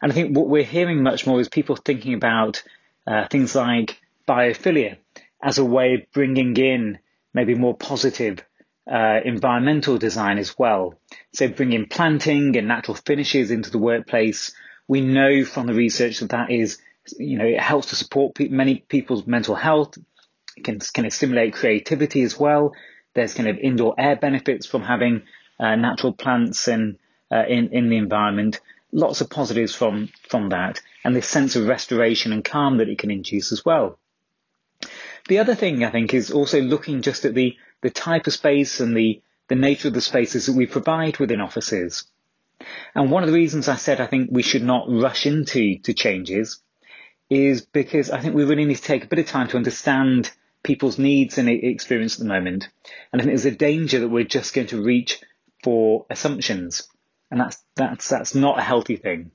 And 0.02 0.12
I 0.12 0.16
think 0.16 0.36
what 0.36 0.48
we're 0.48 0.64
hearing 0.64 1.04
much 1.04 1.28
more 1.28 1.40
is 1.42 1.50
people 1.50 1.76
thinking 1.76 2.14
about 2.14 2.64
uh, 3.06 3.28
things 3.28 3.56
like 3.56 4.00
biophilia 4.28 4.98
as 5.42 5.58
a 5.58 5.66
way 5.66 5.96
of 5.96 6.12
bringing 6.14 6.56
in 6.58 7.00
maybe 7.34 7.56
more 7.56 7.76
positive 7.76 8.44
uh, 8.92 9.20
environmental 9.26 9.98
design 9.98 10.38
as 10.38 10.58
well. 10.58 11.00
So 11.34 11.48
bringing 11.48 11.88
planting 11.88 12.56
and 12.58 12.68
natural 12.68 12.96
finishes 12.96 13.52
into 13.52 13.72
the 13.72 13.78
workplace. 13.80 14.54
We 14.88 15.02
know 15.02 15.44
from 15.44 15.66
the 15.68 15.74
research 15.74 16.20
that 16.20 16.30
that 16.30 16.52
is 16.52 16.78
you 17.18 17.38
know, 17.38 17.46
it 17.46 17.60
helps 17.60 17.88
to 17.88 17.96
support 17.96 18.36
pe- 18.36 18.48
many 18.48 18.76
people's 18.76 19.28
mental 19.28 19.56
health. 19.56 19.98
It 20.58 20.64
can 20.64 20.80
kind 20.80 21.06
of 21.06 21.14
stimulate 21.14 21.54
creativity 21.54 22.24
as 22.24 22.40
well. 22.40 22.74
There's 23.14 23.34
kind 23.34 23.50
of 23.50 23.58
indoor 23.58 23.96
air 23.98 24.16
benefits 24.16 24.66
from 24.66 24.82
having 24.82 25.24
uh, 25.60 25.76
natural 25.76 26.14
plants 26.14 26.68
and 26.68 26.98
uh, 27.32 27.44
in 27.48 27.70
in 27.70 27.90
the 27.90 27.98
environment. 27.98 28.60
Lots 28.92 29.22
of 29.22 29.30
positives 29.30 29.76
from 29.76 30.10
from 30.30 30.50
that. 30.50 30.82
and 31.04 31.16
this 31.16 31.28
sense 31.28 31.56
of 31.56 31.68
restoration 31.68 32.34
and 32.34 32.44
calm 32.44 32.78
that 32.78 32.90
it 32.90 32.98
can 32.98 33.12
induce 33.12 33.52
as 33.52 33.64
well. 33.64 34.00
The 35.28 35.40
other 35.40 35.56
thing 35.56 35.84
I 35.84 35.90
think 35.90 36.14
is 36.14 36.32
also 36.32 36.62
looking 36.62 37.02
just 37.02 37.26
at 37.26 37.34
the, 37.34 37.58
the 37.82 37.90
type 37.90 38.28
of 38.28 38.34
space 38.34 38.80
and 38.80 38.96
the, 38.96 39.22
the 39.48 39.56
nature 39.56 39.88
of 39.88 39.94
the 39.94 40.02
spaces 40.02 40.46
that 40.46 40.54
we 40.54 40.68
provide 40.68 41.18
within 41.18 41.42
offices. 41.42 42.06
And 42.94 43.12
one 43.12 43.24
of 43.24 43.28
the 43.28 43.36
reasons 43.36 43.68
I 43.68 43.76
said 43.76 44.00
I 44.00 44.06
think 44.06 44.30
we 44.32 44.44
should 44.44 44.64
not 44.64 44.90
rush 44.90 45.26
into 45.26 45.80
to 45.80 45.94
changes 45.94 46.62
is 47.30 47.66
because 47.66 48.12
I 48.12 48.20
think 48.20 48.36
we 48.36 48.46
really 48.46 48.66
need 48.66 48.76
to 48.76 48.82
take 48.82 49.04
a 49.04 49.08
bit 49.08 49.20
of 49.20 49.26
time 49.26 49.48
to 49.50 49.58
understand 49.58 50.32
people's 50.64 51.00
needs 51.00 51.38
and 51.38 51.50
experience 51.50 52.16
at 52.16 52.20
the 52.20 52.34
moment. 52.34 52.70
And 53.12 53.22
I 53.22 53.26
think 53.26 53.32
there's 53.32 53.54
a 53.54 53.58
danger 53.58 54.00
that 54.00 54.10
we're 54.10 54.24
just 54.26 54.54
going 54.54 54.68
to 54.68 54.84
reach 54.84 55.22
for 55.64 56.06
assumptions. 56.10 56.88
And 57.32 57.40
that's, 57.40 57.64
that's, 57.76 58.10
that's 58.10 58.36
not 58.36 58.60
a 58.60 58.64
healthy 58.64 58.96
thing. 58.96 59.32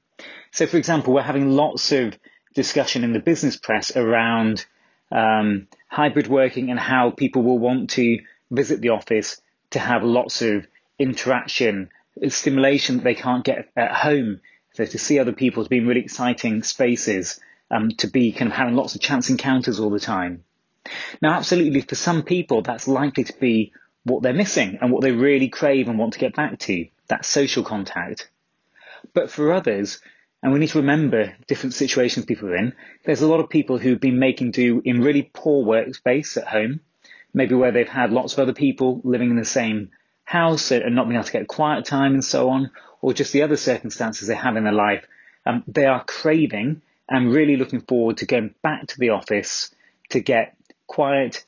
So, 0.52 0.66
for 0.66 0.76
example, 0.76 1.12
we're 1.12 1.22
having 1.22 1.50
lots 1.50 1.92
of 1.92 2.16
discussion 2.54 3.04
in 3.04 3.12
the 3.12 3.20
business 3.20 3.56
press 3.56 3.96
around 3.96 4.66
um, 5.10 5.66
hybrid 5.88 6.28
working 6.28 6.70
and 6.70 6.78
how 6.78 7.10
people 7.10 7.42
will 7.42 7.58
want 7.58 7.90
to 7.90 8.20
visit 8.50 8.80
the 8.80 8.90
office 8.90 9.40
to 9.70 9.78
have 9.78 10.02
lots 10.02 10.42
of 10.42 10.66
interaction, 10.98 11.90
stimulation 12.28 12.96
that 12.96 13.04
they 13.04 13.14
can't 13.14 13.44
get 13.44 13.70
at 13.76 13.92
home. 13.92 14.40
So 14.74 14.84
to 14.84 14.98
see 14.98 15.18
other 15.18 15.32
people, 15.32 15.62
to 15.64 15.70
be 15.70 15.78
in 15.78 15.86
really 15.86 16.00
exciting 16.00 16.62
spaces, 16.62 17.40
um, 17.70 17.90
to 17.98 18.08
be 18.08 18.32
kind 18.32 18.50
of 18.50 18.56
having 18.56 18.74
lots 18.74 18.94
of 18.94 19.00
chance 19.00 19.30
encounters 19.30 19.80
all 19.80 19.90
the 19.90 20.00
time. 20.00 20.44
Now, 21.20 21.34
absolutely, 21.34 21.82
for 21.82 21.94
some 21.94 22.22
people, 22.22 22.62
that's 22.62 22.88
likely 22.88 23.24
to 23.24 23.38
be 23.38 23.72
what 24.04 24.22
they're 24.22 24.32
missing 24.32 24.78
and 24.80 24.90
what 24.90 25.02
they 25.02 25.12
really 25.12 25.48
crave 25.48 25.88
and 25.88 25.98
want 25.98 26.14
to 26.14 26.18
get 26.18 26.34
back 26.34 26.58
to, 26.60 26.86
that 27.08 27.24
social 27.24 27.62
contact. 27.62 28.30
But 29.12 29.30
for 29.30 29.52
others, 29.52 30.00
and 30.42 30.52
we 30.52 30.58
need 30.58 30.70
to 30.70 30.78
remember 30.78 31.34
different 31.46 31.74
situations 31.74 32.24
people 32.24 32.48
are 32.48 32.56
in. 32.56 32.72
There's 33.04 33.22
a 33.22 33.28
lot 33.28 33.40
of 33.40 33.50
people 33.50 33.78
who've 33.78 34.00
been 34.00 34.18
making 34.18 34.52
do 34.52 34.80
in 34.84 35.02
really 35.02 35.30
poor 35.32 35.64
workspace 35.64 36.36
at 36.36 36.48
home, 36.48 36.80
maybe 37.34 37.54
where 37.54 37.72
they've 37.72 37.88
had 37.88 38.10
lots 38.10 38.32
of 38.32 38.38
other 38.38 38.54
people 38.54 39.00
living 39.04 39.30
in 39.30 39.36
the 39.36 39.44
same 39.44 39.90
house 40.24 40.70
and 40.70 40.94
not 40.94 41.06
being 41.06 41.16
able 41.16 41.24
to 41.24 41.32
get 41.32 41.48
quiet 41.48 41.84
time 41.84 42.14
and 42.14 42.24
so 42.24 42.48
on, 42.50 42.70
or 43.02 43.12
just 43.12 43.32
the 43.32 43.42
other 43.42 43.56
circumstances 43.56 44.28
they 44.28 44.34
have 44.34 44.56
in 44.56 44.64
their 44.64 44.72
life. 44.72 45.04
Um, 45.44 45.62
they 45.66 45.84
are 45.84 46.04
craving 46.04 46.82
and 47.08 47.32
really 47.32 47.56
looking 47.56 47.80
forward 47.80 48.18
to 48.18 48.26
going 48.26 48.54
back 48.62 48.86
to 48.88 48.98
the 48.98 49.10
office 49.10 49.74
to 50.10 50.20
get 50.20 50.56
quiet 50.86 51.44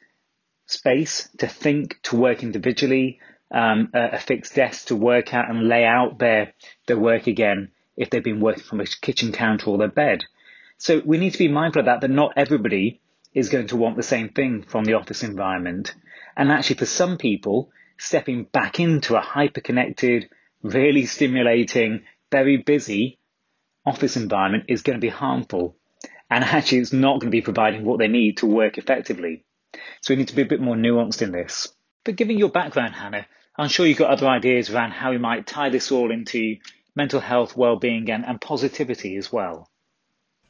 space 0.67 1.29
to 1.39 1.49
think, 1.49 2.01
to 2.03 2.17
work 2.17 2.43
individually, 2.43 3.21
um, 3.51 3.91
a, 3.95 4.17
a, 4.17 4.19
fixed 4.19 4.55
desk 4.55 4.89
to 4.89 4.97
work 4.97 5.35
at 5.35 5.49
and 5.51 5.69
lay 5.69 5.85
out 5.85 6.19
their, 6.19 6.55
their 6.87 6.99
work 6.99 7.27
again 7.27 7.71
if 8.03 8.11
they've 8.11 8.23
been 8.23 8.41
working 8.41 8.65
from 8.65 8.81
a 8.81 8.87
kitchen 8.87 9.33
counter 9.33 9.71
or 9.71 9.79
their 9.79 9.89
bed. 9.89 10.25
So 10.79 11.01
we 11.05 11.19
need 11.19 11.33
to 11.33 11.39
be 11.39 11.49
mindful 11.49 11.81
of 11.81 11.87
that, 11.87 12.01
that 12.01 12.11
not 12.11 12.33
everybody 12.37 13.01
is 13.33 13.49
going 13.49 13.69
to 13.69 13.77
want 13.77 13.97
the 13.97 14.03
same 14.03 14.29
thing 14.29 14.63
from 14.63 14.85
the 14.85 14.95
office 14.95 15.23
environment. 15.23 15.95
And 16.37 16.51
actually 16.51 16.77
for 16.77 16.87
some 16.87 17.19
people, 17.19 17.71
stepping 17.99 18.45
back 18.45 18.81
into 18.81 19.17
a 19.17 19.21
hyper-connected, 19.21 20.29
really 20.63 21.07
stimulating, 21.07 22.03
very 22.31 22.57
busy 22.57 23.19
office 23.85 24.17
environment 24.17 24.65
is 24.69 24.83
going 24.83 24.99
to 24.99 25.01
be 25.01 25.09
harmful. 25.09 25.77
And 26.31 26.45
actually 26.45 26.79
it's 26.79 26.93
not 26.93 27.21
going 27.21 27.31
to 27.31 27.37
be 27.37 27.43
providing 27.43 27.85
what 27.85 27.99
they 27.99 28.09
need 28.09 28.39
to 28.39 28.47
work 28.47 28.79
effectively. 28.79 29.45
So 30.01 30.13
we 30.13 30.17
need 30.19 30.29
to 30.29 30.37
be 30.37 30.43
a 30.43 30.47
bit 30.47 30.61
more 30.61 30.77
nuanced 30.77 31.23
in 31.23 31.33
this. 31.33 31.69
But 32.05 32.17
given 32.17 32.39
your 32.39 32.51
background, 32.51 32.95
Hannah, 32.95 33.27
I'm 33.57 33.69
sure 33.69 33.87
you've 33.87 33.99
got 33.99 34.11
other 34.11 34.27
ideas 34.27 34.71
around 34.71 34.93
how 34.93 35.11
we 35.11 35.19
might 35.19 35.47
tie 35.47 35.69
this 35.69 35.93
all 35.93 36.11
into 36.11 36.57
mental 36.95 37.21
health, 37.21 37.57
well-being, 37.57 38.11
and, 38.11 38.25
and 38.25 38.41
positivity 38.41 39.17
as 39.17 39.33
well. 39.33 39.69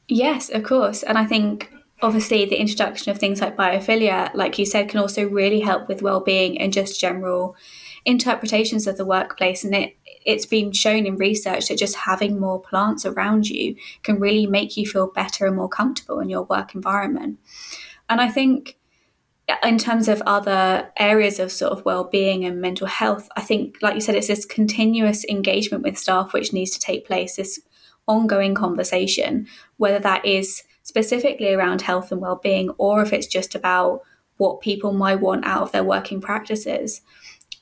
Yes, 0.07 0.49
of 0.49 0.63
course. 0.63 1.03
And 1.03 1.17
I 1.17 1.25
think 1.25 1.71
obviously 2.01 2.45
the 2.45 2.59
introduction 2.59 3.11
of 3.11 3.17
things 3.17 3.39
like 3.39 3.55
biophilia, 3.55 4.33
like 4.33 4.59
you 4.59 4.65
said, 4.65 4.89
can 4.89 4.99
also 4.99 5.27
really 5.27 5.61
help 5.61 5.87
with 5.87 6.01
well-being 6.01 6.59
and 6.59 6.73
just 6.73 6.99
general 6.99 7.55
interpretations 8.05 8.87
of 8.87 8.97
the 8.97 9.05
workplace. 9.05 9.63
And 9.63 9.73
it 9.73 9.97
it's 10.25 10.45
been 10.45 10.71
shown 10.71 11.05
in 11.05 11.17
research 11.17 11.67
that 11.67 11.77
just 11.77 11.95
having 11.95 12.39
more 12.39 12.61
plants 12.61 13.05
around 13.05 13.49
you 13.49 13.75
can 14.03 14.19
really 14.19 14.47
make 14.47 14.77
you 14.77 14.87
feel 14.87 15.07
better 15.07 15.45
and 15.45 15.55
more 15.55 15.67
comfortable 15.67 16.19
in 16.19 16.29
your 16.29 16.43
work 16.43 16.73
environment. 16.75 17.39
And 18.09 18.21
I 18.21 18.29
think 18.29 18.77
in 19.63 19.77
terms 19.77 20.07
of 20.07 20.21
other 20.25 20.91
areas 20.97 21.37
of 21.39 21.51
sort 21.51 21.71
of 21.71 21.83
well-being 21.83 22.45
and 22.45 22.61
mental 22.61 22.87
health 22.87 23.27
i 23.35 23.41
think 23.41 23.77
like 23.81 23.95
you 23.95 24.01
said 24.01 24.15
it's 24.15 24.27
this 24.27 24.45
continuous 24.45 25.25
engagement 25.25 25.83
with 25.83 25.97
staff 25.97 26.33
which 26.33 26.53
needs 26.53 26.71
to 26.71 26.79
take 26.79 27.05
place 27.05 27.35
this 27.35 27.59
ongoing 28.07 28.53
conversation 28.53 29.45
whether 29.77 29.99
that 29.99 30.25
is 30.25 30.63
specifically 30.83 31.53
around 31.53 31.81
health 31.81 32.11
and 32.11 32.21
well-being 32.21 32.69
or 32.77 33.01
if 33.01 33.11
it's 33.13 33.27
just 33.27 33.55
about 33.55 34.01
what 34.37 34.61
people 34.61 34.91
might 34.91 35.21
want 35.21 35.45
out 35.45 35.61
of 35.61 35.71
their 35.71 35.83
working 35.83 36.19
practices. 36.19 37.01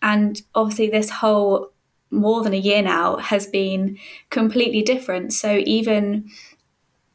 And 0.02 0.42
obviously 0.56 0.90
this 0.90 1.10
whole 1.10 1.72
more 2.10 2.44
than 2.44 2.54
a 2.54 2.58
year 2.58 2.82
now 2.82 3.18
has 3.18 3.48
been 3.48 3.98
completely 4.30 4.82
different. 4.82 5.32
So 5.32 5.62
even 5.66 6.30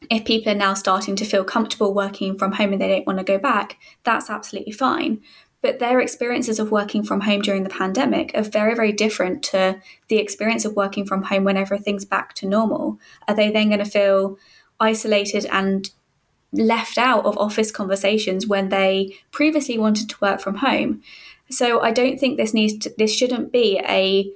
if 0.09 0.25
people 0.25 0.51
are 0.51 0.55
now 0.55 0.73
starting 0.73 1.15
to 1.15 1.25
feel 1.25 1.43
comfortable 1.43 1.93
working 1.93 2.37
from 2.37 2.53
home 2.53 2.71
and 2.73 2.81
they 2.81 2.87
don't 2.87 3.07
want 3.07 3.19
to 3.19 3.25
go 3.25 3.37
back, 3.37 3.77
that's 4.03 4.29
absolutely 4.29 4.71
fine. 4.71 5.21
But 5.61 5.79
their 5.79 5.99
experiences 5.99 6.59
of 6.59 6.71
working 6.71 7.03
from 7.03 7.21
home 7.21 7.41
during 7.41 7.63
the 7.63 7.69
pandemic 7.69 8.31
are 8.35 8.43
very, 8.43 8.75
very 8.75 8.91
different 8.91 9.41
to 9.45 9.81
the 10.07 10.17
experience 10.17 10.65
of 10.65 10.75
working 10.75 11.05
from 11.05 11.23
home 11.23 11.43
when 11.43 11.57
everything's 11.57 12.05
back 12.05 12.33
to 12.35 12.47
normal. 12.47 12.99
Are 13.27 13.35
they 13.35 13.49
then 13.49 13.69
going 13.69 13.83
to 13.83 13.85
feel 13.85 14.37
isolated 14.79 15.45
and 15.47 15.89
left 16.53 16.97
out 16.97 17.25
of 17.25 17.37
office 17.37 17.71
conversations 17.71 18.47
when 18.47 18.69
they 18.69 19.17
previously 19.31 19.77
wanted 19.77 20.09
to 20.09 20.17
work 20.21 20.39
from 20.39 20.55
home? 20.55 21.01
So 21.49 21.81
I 21.81 21.91
don't 21.91 22.19
think 22.19 22.37
this 22.37 22.53
needs 22.53 22.77
to, 22.79 22.93
this 22.97 23.13
shouldn't 23.15 23.51
be 23.51 23.79
a 23.79 24.31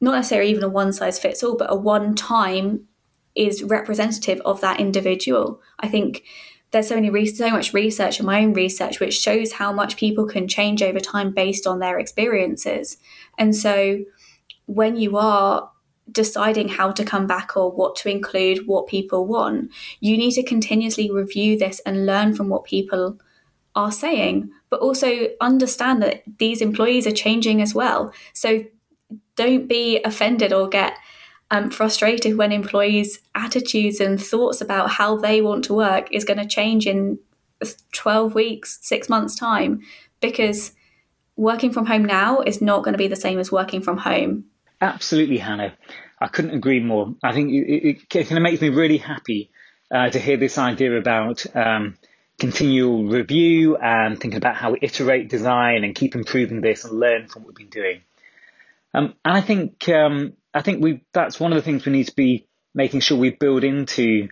not 0.00 0.16
necessarily 0.16 0.50
even 0.50 0.64
a 0.64 0.68
one 0.68 0.92
size 0.92 1.18
fits 1.18 1.42
all, 1.42 1.56
but 1.56 1.72
a 1.72 1.76
one 1.76 2.14
time 2.14 2.88
is 3.34 3.62
representative 3.62 4.40
of 4.44 4.60
that 4.60 4.80
individual. 4.80 5.60
I 5.80 5.88
think 5.88 6.24
there's 6.70 6.88
so 6.88 6.98
many 6.98 7.26
so 7.26 7.50
much 7.50 7.74
research 7.74 8.18
and 8.18 8.26
my 8.26 8.42
own 8.42 8.54
research 8.54 8.98
which 8.98 9.18
shows 9.18 9.52
how 9.52 9.72
much 9.72 9.96
people 9.96 10.26
can 10.26 10.48
change 10.48 10.82
over 10.82 11.00
time 11.00 11.32
based 11.32 11.66
on 11.66 11.78
their 11.78 11.98
experiences. 11.98 12.96
And 13.38 13.54
so 13.54 14.00
when 14.66 14.96
you 14.96 15.16
are 15.18 15.70
deciding 16.10 16.68
how 16.68 16.90
to 16.90 17.04
come 17.04 17.26
back 17.26 17.56
or 17.56 17.70
what 17.70 17.94
to 17.96 18.10
include, 18.10 18.66
what 18.66 18.86
people 18.86 19.26
want, 19.26 19.70
you 20.00 20.16
need 20.16 20.32
to 20.32 20.42
continuously 20.42 21.10
review 21.10 21.58
this 21.58 21.80
and 21.86 22.06
learn 22.06 22.34
from 22.34 22.48
what 22.48 22.64
people 22.64 23.18
are 23.74 23.92
saying, 23.92 24.50
but 24.70 24.80
also 24.80 25.28
understand 25.40 26.02
that 26.02 26.22
these 26.38 26.60
employees 26.60 27.06
are 27.06 27.12
changing 27.12 27.62
as 27.62 27.74
well. 27.74 28.12
So 28.32 28.64
don't 29.36 29.66
be 29.68 30.02
offended 30.04 30.52
or 30.52 30.68
get 30.68 30.94
um, 31.52 31.70
frustrated 31.70 32.38
when 32.38 32.50
employees' 32.50 33.20
attitudes 33.34 34.00
and 34.00 34.20
thoughts 34.20 34.62
about 34.62 34.90
how 34.90 35.18
they 35.18 35.42
want 35.42 35.64
to 35.66 35.74
work 35.74 36.08
is 36.10 36.24
going 36.24 36.38
to 36.38 36.46
change 36.46 36.86
in 36.86 37.18
12 37.92 38.34
weeks, 38.34 38.78
six 38.80 39.10
months' 39.10 39.36
time, 39.36 39.82
because 40.22 40.72
working 41.36 41.70
from 41.70 41.84
home 41.84 42.06
now 42.06 42.40
is 42.40 42.62
not 42.62 42.82
going 42.82 42.94
to 42.94 42.98
be 42.98 43.06
the 43.06 43.16
same 43.16 43.38
as 43.38 43.52
working 43.52 43.82
from 43.82 43.98
home. 43.98 44.44
Absolutely, 44.80 45.36
Hannah. 45.36 45.74
I 46.18 46.28
couldn't 46.28 46.54
agree 46.54 46.80
more. 46.80 47.14
I 47.22 47.34
think 47.34 47.52
it, 47.52 47.70
it, 47.70 47.96
it 47.98 48.08
kind 48.08 48.38
of 48.38 48.42
makes 48.42 48.62
me 48.62 48.70
really 48.70 48.96
happy 48.96 49.50
uh, 49.90 50.08
to 50.08 50.18
hear 50.18 50.38
this 50.38 50.56
idea 50.56 50.96
about 50.96 51.44
um, 51.54 51.98
continual 52.38 53.04
review 53.08 53.76
and 53.76 54.18
thinking 54.18 54.38
about 54.38 54.56
how 54.56 54.72
we 54.72 54.78
iterate 54.80 55.28
design 55.28 55.84
and 55.84 55.94
keep 55.94 56.14
improving 56.14 56.62
this 56.62 56.86
and 56.86 56.98
learn 56.98 57.28
from 57.28 57.42
what 57.42 57.48
we've 57.48 57.68
been 57.68 57.82
doing. 57.82 58.00
Um, 58.94 59.14
and 59.24 59.36
I 59.36 59.42
think 59.42 59.86
um, 59.90 60.32
I 60.54 60.62
think 60.62 60.82
we 60.82 61.04
that's 61.12 61.40
one 61.40 61.52
of 61.52 61.56
the 61.56 61.62
things 61.62 61.84
we 61.84 61.92
need 61.92 62.08
to 62.08 62.14
be 62.14 62.46
making 62.74 63.00
sure 63.00 63.18
we 63.18 63.30
build 63.30 63.64
into 63.64 64.28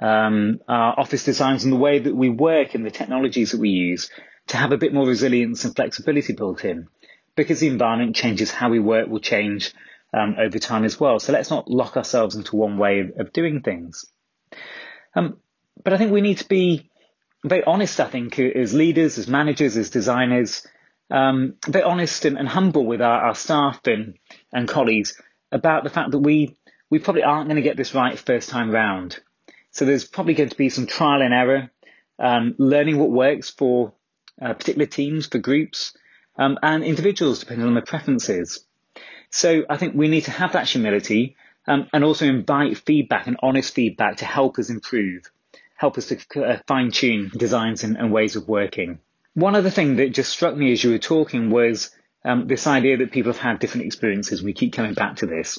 um, 0.00 0.60
our 0.68 0.98
office 0.98 1.24
designs 1.24 1.64
and 1.64 1.72
the 1.72 1.78
way 1.78 1.98
that 1.98 2.14
we 2.14 2.28
work 2.28 2.74
and 2.74 2.84
the 2.84 2.90
technologies 2.90 3.52
that 3.52 3.60
we 3.60 3.70
use 3.70 4.10
to 4.48 4.56
have 4.56 4.72
a 4.72 4.78
bit 4.78 4.94
more 4.94 5.06
resilience 5.06 5.64
and 5.64 5.74
flexibility 5.74 6.32
built 6.32 6.64
in. 6.64 6.88
Because 7.36 7.60
the 7.60 7.68
environment 7.68 8.16
changes, 8.16 8.50
how 8.50 8.68
we 8.68 8.78
work 8.78 9.08
will 9.08 9.20
change 9.20 9.72
um, 10.12 10.36
over 10.38 10.58
time 10.58 10.84
as 10.84 10.98
well. 10.98 11.20
So 11.20 11.32
let's 11.32 11.50
not 11.50 11.70
lock 11.70 11.96
ourselves 11.96 12.34
into 12.34 12.56
one 12.56 12.78
way 12.78 13.00
of, 13.00 13.12
of 13.18 13.32
doing 13.32 13.60
things. 13.62 14.06
Um, 15.14 15.38
but 15.82 15.92
I 15.92 15.98
think 15.98 16.12
we 16.12 16.20
need 16.20 16.38
to 16.38 16.48
be 16.48 16.90
very 17.44 17.62
honest, 17.64 18.00
I 18.00 18.08
think, 18.08 18.38
as 18.38 18.74
leaders, 18.74 19.18
as 19.18 19.28
managers, 19.28 19.76
as 19.76 19.90
designers, 19.90 20.66
um, 21.10 21.54
very 21.66 21.84
honest 21.84 22.24
and, 22.24 22.36
and 22.36 22.48
humble 22.48 22.84
with 22.84 23.00
our, 23.00 23.20
our 23.26 23.34
staff 23.34 23.80
and, 23.86 24.18
and 24.52 24.68
colleagues 24.68 25.20
about 25.50 25.84
the 25.84 25.90
fact 25.90 26.10
that 26.12 26.18
we 26.18 26.56
we 26.90 26.98
probably 26.98 27.22
aren't 27.22 27.48
going 27.48 27.56
to 27.56 27.62
get 27.62 27.76
this 27.76 27.94
right 27.94 28.18
first 28.18 28.48
time 28.48 28.70
round. 28.70 29.18
So 29.70 29.84
there's 29.84 30.04
probably 30.04 30.34
going 30.34 30.48
to 30.48 30.56
be 30.56 30.70
some 30.70 30.86
trial 30.86 31.20
and 31.22 31.34
error, 31.34 31.70
um, 32.18 32.54
learning 32.58 32.98
what 32.98 33.10
works 33.10 33.50
for 33.50 33.92
uh, 34.40 34.54
particular 34.54 34.86
teams, 34.86 35.26
for 35.26 35.38
groups, 35.38 35.96
um, 36.38 36.58
and 36.62 36.82
individuals 36.82 37.40
depending 37.40 37.66
on 37.66 37.74
their 37.74 37.84
preferences. 37.84 38.64
So 39.30 39.64
I 39.68 39.76
think 39.76 39.94
we 39.94 40.08
need 40.08 40.24
to 40.24 40.30
have 40.30 40.52
that 40.52 40.68
humility 40.68 41.36
um, 41.66 41.88
and 41.92 42.02
also 42.02 42.26
invite 42.26 42.78
feedback 42.78 43.26
and 43.26 43.36
honest 43.42 43.74
feedback 43.74 44.18
to 44.18 44.24
help 44.24 44.58
us 44.58 44.70
improve, 44.70 45.24
help 45.76 45.98
us 45.98 46.06
to 46.06 46.44
uh, 46.44 46.60
fine 46.66 46.90
tune 46.90 47.30
designs 47.36 47.84
and, 47.84 47.96
and, 47.96 48.10
ways 48.10 48.36
of 48.36 48.48
working. 48.48 49.00
One 49.34 49.54
other 49.54 49.70
thing 49.70 49.96
that 49.96 50.14
just 50.14 50.32
struck 50.32 50.56
me 50.56 50.72
as 50.72 50.82
you 50.82 50.90
were 50.90 50.98
talking 50.98 51.50
was 51.50 51.90
um, 52.24 52.46
this 52.46 52.66
idea 52.66 52.96
that 52.98 53.12
people 53.12 53.32
have 53.32 53.40
had 53.40 53.58
different 53.58 53.86
experiences. 53.86 54.42
We 54.42 54.52
keep 54.52 54.72
coming 54.72 54.94
back 54.94 55.16
to 55.16 55.26
this. 55.26 55.58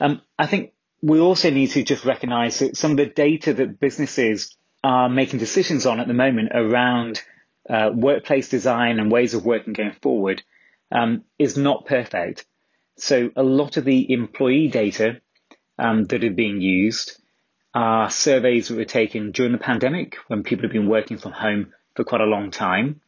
Um, 0.00 0.20
I 0.38 0.46
think 0.46 0.72
we 1.02 1.20
also 1.20 1.50
need 1.50 1.68
to 1.72 1.82
just 1.82 2.04
recognize 2.04 2.58
that 2.60 2.76
some 2.76 2.92
of 2.92 2.96
the 2.96 3.06
data 3.06 3.52
that 3.54 3.80
businesses 3.80 4.56
are 4.82 5.08
making 5.08 5.38
decisions 5.38 5.86
on 5.86 6.00
at 6.00 6.06
the 6.08 6.14
moment 6.14 6.50
around 6.54 7.22
uh, 7.68 7.90
workplace 7.94 8.48
design 8.48 9.00
and 9.00 9.10
ways 9.10 9.34
of 9.34 9.44
working 9.44 9.72
going 9.72 9.96
forward 10.02 10.42
um, 10.92 11.24
is 11.38 11.56
not 11.56 11.86
perfect. 11.86 12.46
So 12.96 13.30
a 13.34 13.42
lot 13.42 13.76
of 13.76 13.84
the 13.84 14.12
employee 14.12 14.68
data 14.68 15.20
um, 15.78 16.04
that 16.04 16.22
are 16.22 16.30
being 16.30 16.60
used 16.60 17.20
are 17.74 18.08
surveys 18.08 18.68
that 18.68 18.76
were 18.76 18.84
taken 18.84 19.32
during 19.32 19.52
the 19.52 19.58
pandemic 19.58 20.16
when 20.28 20.44
people 20.44 20.62
have 20.62 20.72
been 20.72 20.88
working 20.88 21.18
from 21.18 21.32
home 21.32 21.72
for 21.96 22.04
quite 22.04 22.20
a 22.20 22.26
long 22.26 22.50
time 22.50 23.00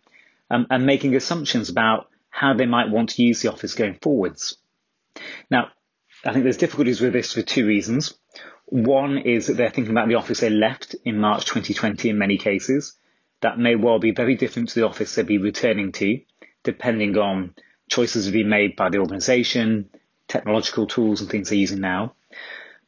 um, 0.50 0.66
and 0.70 0.86
making 0.86 1.14
assumptions 1.14 1.70
about 1.70 2.08
how 2.36 2.54
they 2.54 2.66
might 2.66 2.90
want 2.90 3.10
to 3.10 3.22
use 3.22 3.40
the 3.40 3.52
office 3.52 3.74
going 3.74 3.98
forwards. 4.02 4.56
Now, 5.50 5.68
I 6.24 6.32
think 6.32 6.42
there's 6.42 6.56
difficulties 6.56 7.00
with 7.00 7.12
this 7.12 7.32
for 7.32 7.42
two 7.42 7.66
reasons. 7.66 8.14
One 8.66 9.18
is 9.18 9.46
that 9.46 9.56
they're 9.56 9.70
thinking 9.70 9.92
about 9.92 10.08
the 10.08 10.16
office 10.16 10.40
they 10.40 10.50
left 10.50 10.96
in 11.04 11.18
March 11.18 11.44
2020 11.44 12.10
in 12.10 12.18
many 12.18 12.36
cases. 12.36 12.94
That 13.40 13.58
may 13.58 13.74
well 13.74 13.98
be 13.98 14.10
very 14.10 14.34
different 14.34 14.70
to 14.70 14.80
the 14.80 14.86
office 14.86 15.14
they'll 15.14 15.24
be 15.24 15.38
returning 15.38 15.92
to, 15.92 16.20
depending 16.62 17.16
on 17.16 17.54
choices 17.88 18.24
that 18.24 18.30
have 18.30 18.40
been 18.42 18.50
made 18.50 18.76
by 18.76 18.90
the 18.90 18.98
organisation, 18.98 19.88
technological 20.28 20.86
tools 20.86 21.20
and 21.20 21.30
things 21.30 21.48
they're 21.48 21.58
using 21.58 21.80
now 21.80 22.16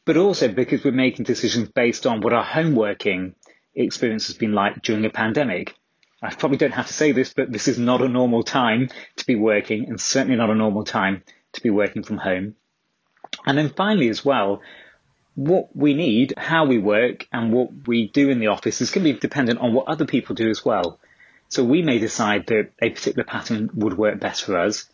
but 0.09 0.17
also 0.17 0.49
because 0.49 0.83
we're 0.83 0.91
making 0.91 1.27
decisions 1.27 1.69
based 1.69 2.07
on 2.07 2.23
what 2.23 2.33
our 2.33 2.43
home 2.43 2.75
working 2.75 3.35
experience 3.75 4.29
has 4.29 4.39
been 4.39 4.55
like 4.55 4.81
during 4.81 5.05
a 5.05 5.11
pandemic. 5.11 5.75
I 6.21 6.35
probably 6.35 6.59
don't 6.59 6.73
have 6.73 6.89
to 6.89 6.93
say 6.93 7.13
this, 7.13 7.33
but 7.33 7.53
this 7.53 7.69
is 7.69 7.79
not 7.79 8.03
a 8.03 8.09
normal 8.09 8.43
time 8.43 8.89
to 9.17 9.27
be 9.27 9.37
working 9.37 9.89
and 9.89 10.01
certainly 10.01 10.37
not 10.37 10.51
a 10.51 10.55
normal 10.55 10.85
time 10.85 11.23
to 11.53 11.63
be 11.63 11.71
working 11.71 12.03
from 12.03 12.19
home. 12.19 12.57
And 13.47 13.57
then 13.57 13.71
finally 13.71 14.09
as 14.09 14.25
well, 14.25 14.61
what 15.35 15.75
we 15.77 15.95
need, 15.95 16.35
how 16.37 16.67
we 16.67 16.79
work 16.79 17.29
and 17.33 17.53
what 17.53 17.87
we 17.87 18.09
do 18.09 18.31
in 18.31 18.41
the 18.41 18.49
office 18.49 18.81
is 18.81 18.91
going 18.91 19.07
to 19.07 19.13
be 19.13 19.19
dependent 19.21 19.61
on 19.61 19.73
what 19.73 19.87
other 19.87 20.07
people 20.07 20.35
do 20.35 20.51
as 20.51 20.65
well. 20.65 20.99
So 21.49 21.63
we 21.63 21.83
may 21.83 22.01
decide 22.01 22.49
that 22.49 22.73
a 22.83 22.91
particular 22.91 23.25
pattern 23.25 23.71
would 23.75 23.97
work 23.97 24.19
best 24.19 24.45
for 24.45 24.59
us, 24.59 24.87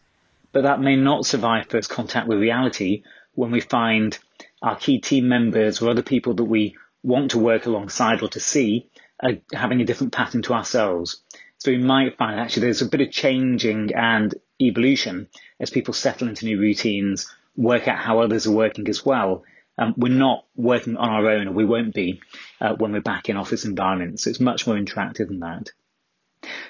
but 0.52 0.64
that 0.64 0.80
may 0.80 0.96
not 0.96 1.24
survive 1.24 1.68
first 1.68 1.88
contact 1.88 2.28
with 2.28 2.38
reality 2.38 3.02
when 3.34 3.50
we 3.50 3.60
find 3.60 4.18
our 4.60 4.76
key 4.76 5.00
team 5.00 5.28
members 5.28 5.80
or 5.80 5.88
other 5.88 6.02
people 6.02 6.34
that 6.34 6.44
we 6.44 6.76
want 7.02 7.30
to 7.30 7.38
work 7.38 7.64
alongside 7.66 8.22
or 8.22 8.28
to 8.28 8.40
see 8.40 8.88
are 9.22 9.34
having 9.52 9.80
a 9.80 9.84
different 9.84 10.12
pattern 10.12 10.42
to 10.42 10.54
ourselves. 10.54 11.22
So 11.58 11.70
we 11.70 11.78
might 11.78 12.16
find 12.16 12.38
actually 12.38 12.62
there's 12.62 12.82
a 12.82 12.88
bit 12.88 13.00
of 13.00 13.10
changing 13.10 13.94
and 13.94 14.34
evolution 14.60 15.28
as 15.60 15.70
people 15.70 15.94
settle 15.94 16.28
into 16.28 16.46
new 16.46 16.58
routines, 16.58 17.32
work 17.56 17.88
out 17.88 17.98
how 17.98 18.20
others 18.20 18.46
are 18.46 18.52
working 18.52 18.88
as 18.88 19.04
well. 19.04 19.44
Um, 19.76 19.94
we're 19.96 20.12
not 20.12 20.44
working 20.54 20.96
on 20.96 21.08
our 21.08 21.28
own, 21.28 21.48
or 21.48 21.52
we 21.52 21.64
won't 21.64 21.94
be 21.94 22.20
uh, 22.60 22.74
when 22.74 22.92
we're 22.92 23.00
back 23.00 23.28
in 23.28 23.36
office 23.36 23.64
environments. 23.64 24.22
So 24.22 24.30
it's 24.30 24.40
much 24.40 24.66
more 24.66 24.76
interactive 24.76 25.28
than 25.28 25.40
that. 25.40 25.70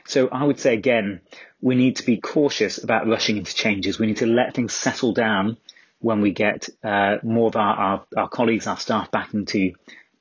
So 0.07 0.29
I 0.29 0.45
would 0.45 0.61
say 0.61 0.75
again, 0.75 1.21
we 1.61 1.75
need 1.75 1.97
to 1.97 2.07
be 2.07 2.19
cautious 2.19 2.83
about 2.83 3.07
rushing 3.07 3.37
into 3.37 3.55
changes. 3.55 3.99
We 3.99 4.07
need 4.07 4.19
to 4.19 4.27
let 4.27 4.55
things 4.55 4.73
settle 4.73 5.13
down 5.13 5.59
when 5.99 6.21
we 6.21 6.33
get 6.33 6.69
uh, 6.83 7.17
more 7.23 7.49
of 7.49 7.57
our, 7.57 7.75
our, 7.77 8.07
our 8.17 8.29
colleagues, 8.29 8.67
our 8.67 8.79
staff 8.79 9.11
back 9.11 9.33
into 9.35 9.73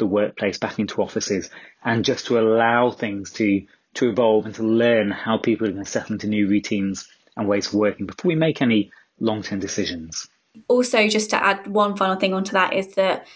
the 0.04 0.08
workplace, 0.08 0.58
back 0.58 0.80
into 0.80 1.02
offices, 1.02 1.50
and 1.84 2.06
just 2.06 2.28
to 2.28 2.40
allow 2.40 2.92
things 2.92 3.32
to 3.34 3.66
to 3.96 4.10
evolve 4.10 4.46
and 4.46 4.56
to 4.56 4.64
learn 4.64 5.12
how 5.12 5.38
people 5.38 5.68
are 5.68 5.72
going 5.72 5.84
to 5.84 5.90
settle 5.90 6.14
into 6.14 6.28
new 6.28 6.48
routines 6.48 7.08
and 7.38 7.48
ways 7.48 7.68
of 7.68 7.76
working 7.76 8.08
before 8.08 8.30
we 8.30 8.36
make 8.36 8.62
any 8.62 8.92
long 9.20 9.44
term 9.44 9.60
decisions. 9.60 10.28
Also, 10.68 11.08
just 11.08 11.30
to 11.30 11.44
add 11.44 11.68
one 11.68 11.96
final 11.96 12.16
thing 12.16 12.34
onto 12.34 12.52
that 12.52 12.74
is 12.74 12.96
that 12.96 13.28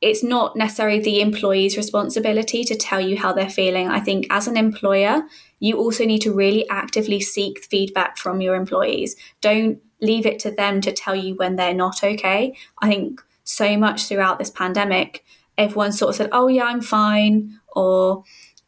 it's 0.00 0.22
not 0.22 0.54
necessarily 0.56 1.00
the 1.00 1.20
employee's 1.20 1.76
responsibility 1.76 2.62
to 2.64 2.76
tell 2.76 3.00
you 3.00 3.16
how 3.16 3.32
they're 3.32 3.50
feeling. 3.50 3.88
I 3.88 4.00
think 4.00 4.26
as 4.30 4.46
an 4.46 4.56
employer, 4.56 5.22
you 5.58 5.76
also 5.76 6.04
need 6.04 6.20
to 6.22 6.32
really 6.32 6.68
actively 6.68 7.20
seek 7.20 7.64
feedback 7.64 8.16
from 8.16 8.40
your 8.40 8.54
employees. 8.54 9.16
Don't 9.40 9.80
leave 10.00 10.24
it 10.24 10.38
to 10.40 10.50
them 10.50 10.80
to 10.82 10.92
tell 10.92 11.16
you 11.16 11.34
when 11.34 11.56
they're 11.56 11.74
not 11.74 12.04
okay. 12.04 12.54
I 12.80 12.88
think 12.88 13.20
so 13.42 13.76
much 13.76 14.06
throughout 14.06 14.38
this 14.38 14.50
pandemic, 14.50 15.24
everyone 15.58 15.92
sort 15.92 16.10
of 16.10 16.16
said, 16.16 16.30
oh, 16.32 16.48
yeah, 16.48 16.64
I'm 16.64 16.80
fine, 16.80 17.60
or 17.68 18.24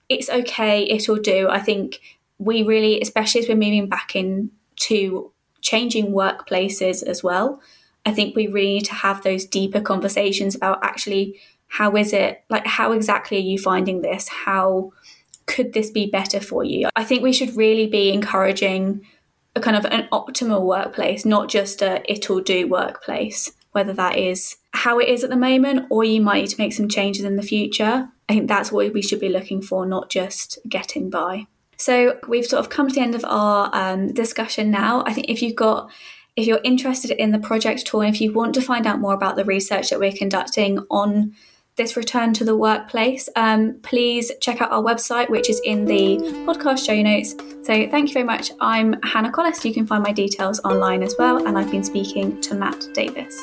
it's 0.09 0.29
okay, 0.29 0.83
it'll 0.83 1.17
do. 1.17 1.49
I 1.49 1.61
think 1.61 2.01
we 2.39 2.63
really, 2.63 3.01
especially 3.01 3.41
as 3.43 3.49
we're 3.49 3.55
moving 3.55 3.89
back 3.89 4.15
into 4.17 5.33
changing 5.63 6.13
workplaces 6.13 7.03
as 7.03 7.23
well, 7.23 7.61
I 8.05 8.13
think 8.13 8.35
we 8.35 8.47
really 8.47 8.75
need 8.75 8.87
to 8.87 8.95
have 8.95 9.23
those 9.23 9.45
deeper 9.45 9.81
conversations 9.81 10.55
about 10.55 10.83
actually 10.83 11.39
how 11.69 11.95
is 11.97 12.13
it, 12.13 12.43
like, 12.51 12.67
how 12.67 12.93
exactly 12.93 13.37
are 13.37 13.41
you 13.41 13.59
finding 13.59 14.03
this? 14.03 14.27
How 14.29 14.93
could 15.47 15.73
this 15.73 15.91
be 15.91 16.07
better 16.07 16.41
for 16.41 16.65
you? 16.65 16.89
I 16.97 17.05
think 17.05 17.23
we 17.23 17.33
should 17.33 17.57
really 17.57 17.87
be 17.87 18.13
encouraging 18.13 19.07
a 19.55 19.61
kind 19.61 19.77
of 19.77 19.85
an 19.85 20.09
optimal 20.13 20.63
workplace, 20.63 21.25
not 21.25 21.49
just 21.49 21.83
a 21.83 22.03
it'll 22.11 22.41
do 22.41 22.67
workplace, 22.67 23.53
whether 23.73 23.93
that 23.93 24.19
is 24.19 24.57
how 24.73 24.99
it 24.99 25.09
is 25.09 25.25
at 25.25 25.31
the 25.31 25.37
moment 25.37 25.87
or 25.91 26.05
you 26.05 26.21
might 26.21 26.41
need 26.41 26.51
to 26.51 26.59
make 26.59 26.73
some 26.73 26.89
changes 26.89 27.25
in 27.25 27.37
the 27.37 27.43
future. 27.43 28.09
I 28.29 28.35
think 28.35 28.49
that's 28.49 28.71
what 28.71 28.93
we 28.93 29.03
should 29.03 29.21
be 29.21 29.29
looking 29.29 29.63
for, 29.63 29.87
not 29.87 30.11
just 30.11 30.59
getting 30.69 31.11
by. 31.11 31.47
So 31.77 32.19
we've 32.29 32.47
sort 32.47 32.61
of 32.61 32.69
come 32.69 32.89
to 32.89 32.95
the 32.95 33.01
end 33.01 33.15
of 33.15 33.25
our 33.25 33.71
um, 33.73 34.13
discussion 34.13 34.71
now. 34.71 35.03
I 35.07 35.13
think 35.13 35.29
if 35.29 35.43
you've 35.43 35.57
got 35.57 35.91
if 36.37 36.47
you're 36.47 36.61
interested 36.63 37.11
in 37.11 37.33
the 37.33 37.39
project 37.39 37.93
all, 37.93 38.03
and 38.03 38.15
if 38.15 38.21
you 38.21 38.33
want 38.33 38.55
to 38.55 38.61
find 38.61 38.87
out 38.87 39.01
more 39.01 39.15
about 39.15 39.37
the 39.37 39.45
research 39.45 39.91
that 39.91 39.99
we're 39.99 40.13
conducting 40.13 40.79
on 40.91 41.35
this 41.77 41.97
return 41.97 42.33
to 42.35 42.45
the 42.45 42.57
workplace, 42.57 43.29
um, 43.37 43.79
please 43.83 44.31
check 44.41 44.61
out 44.61 44.71
our 44.71 44.83
website, 44.83 45.31
which 45.31 45.49
is 45.49 45.61
in 45.65 45.87
the 45.87 46.19
podcast 46.47 46.85
show 46.85 47.01
notes. 47.01 47.35
So, 47.63 47.89
thank 47.89 48.09
you 48.09 48.15
very 48.15 48.25
much. 48.25 48.53
I'm 48.61 48.95
Hannah 49.03 49.33
Collis. 49.33 49.65
You 49.65 49.75
can 49.75 49.87
find 49.87 50.03
my 50.03 50.13
details 50.13 50.61
online 50.61 51.03
as 51.03 51.15
well, 51.19 51.47
and 51.47 51.59
I've 51.59 51.71
been 51.71 51.85
speaking 51.85 52.41
to 52.43 52.55
Matt 52.55 52.87
Davis. 52.95 53.43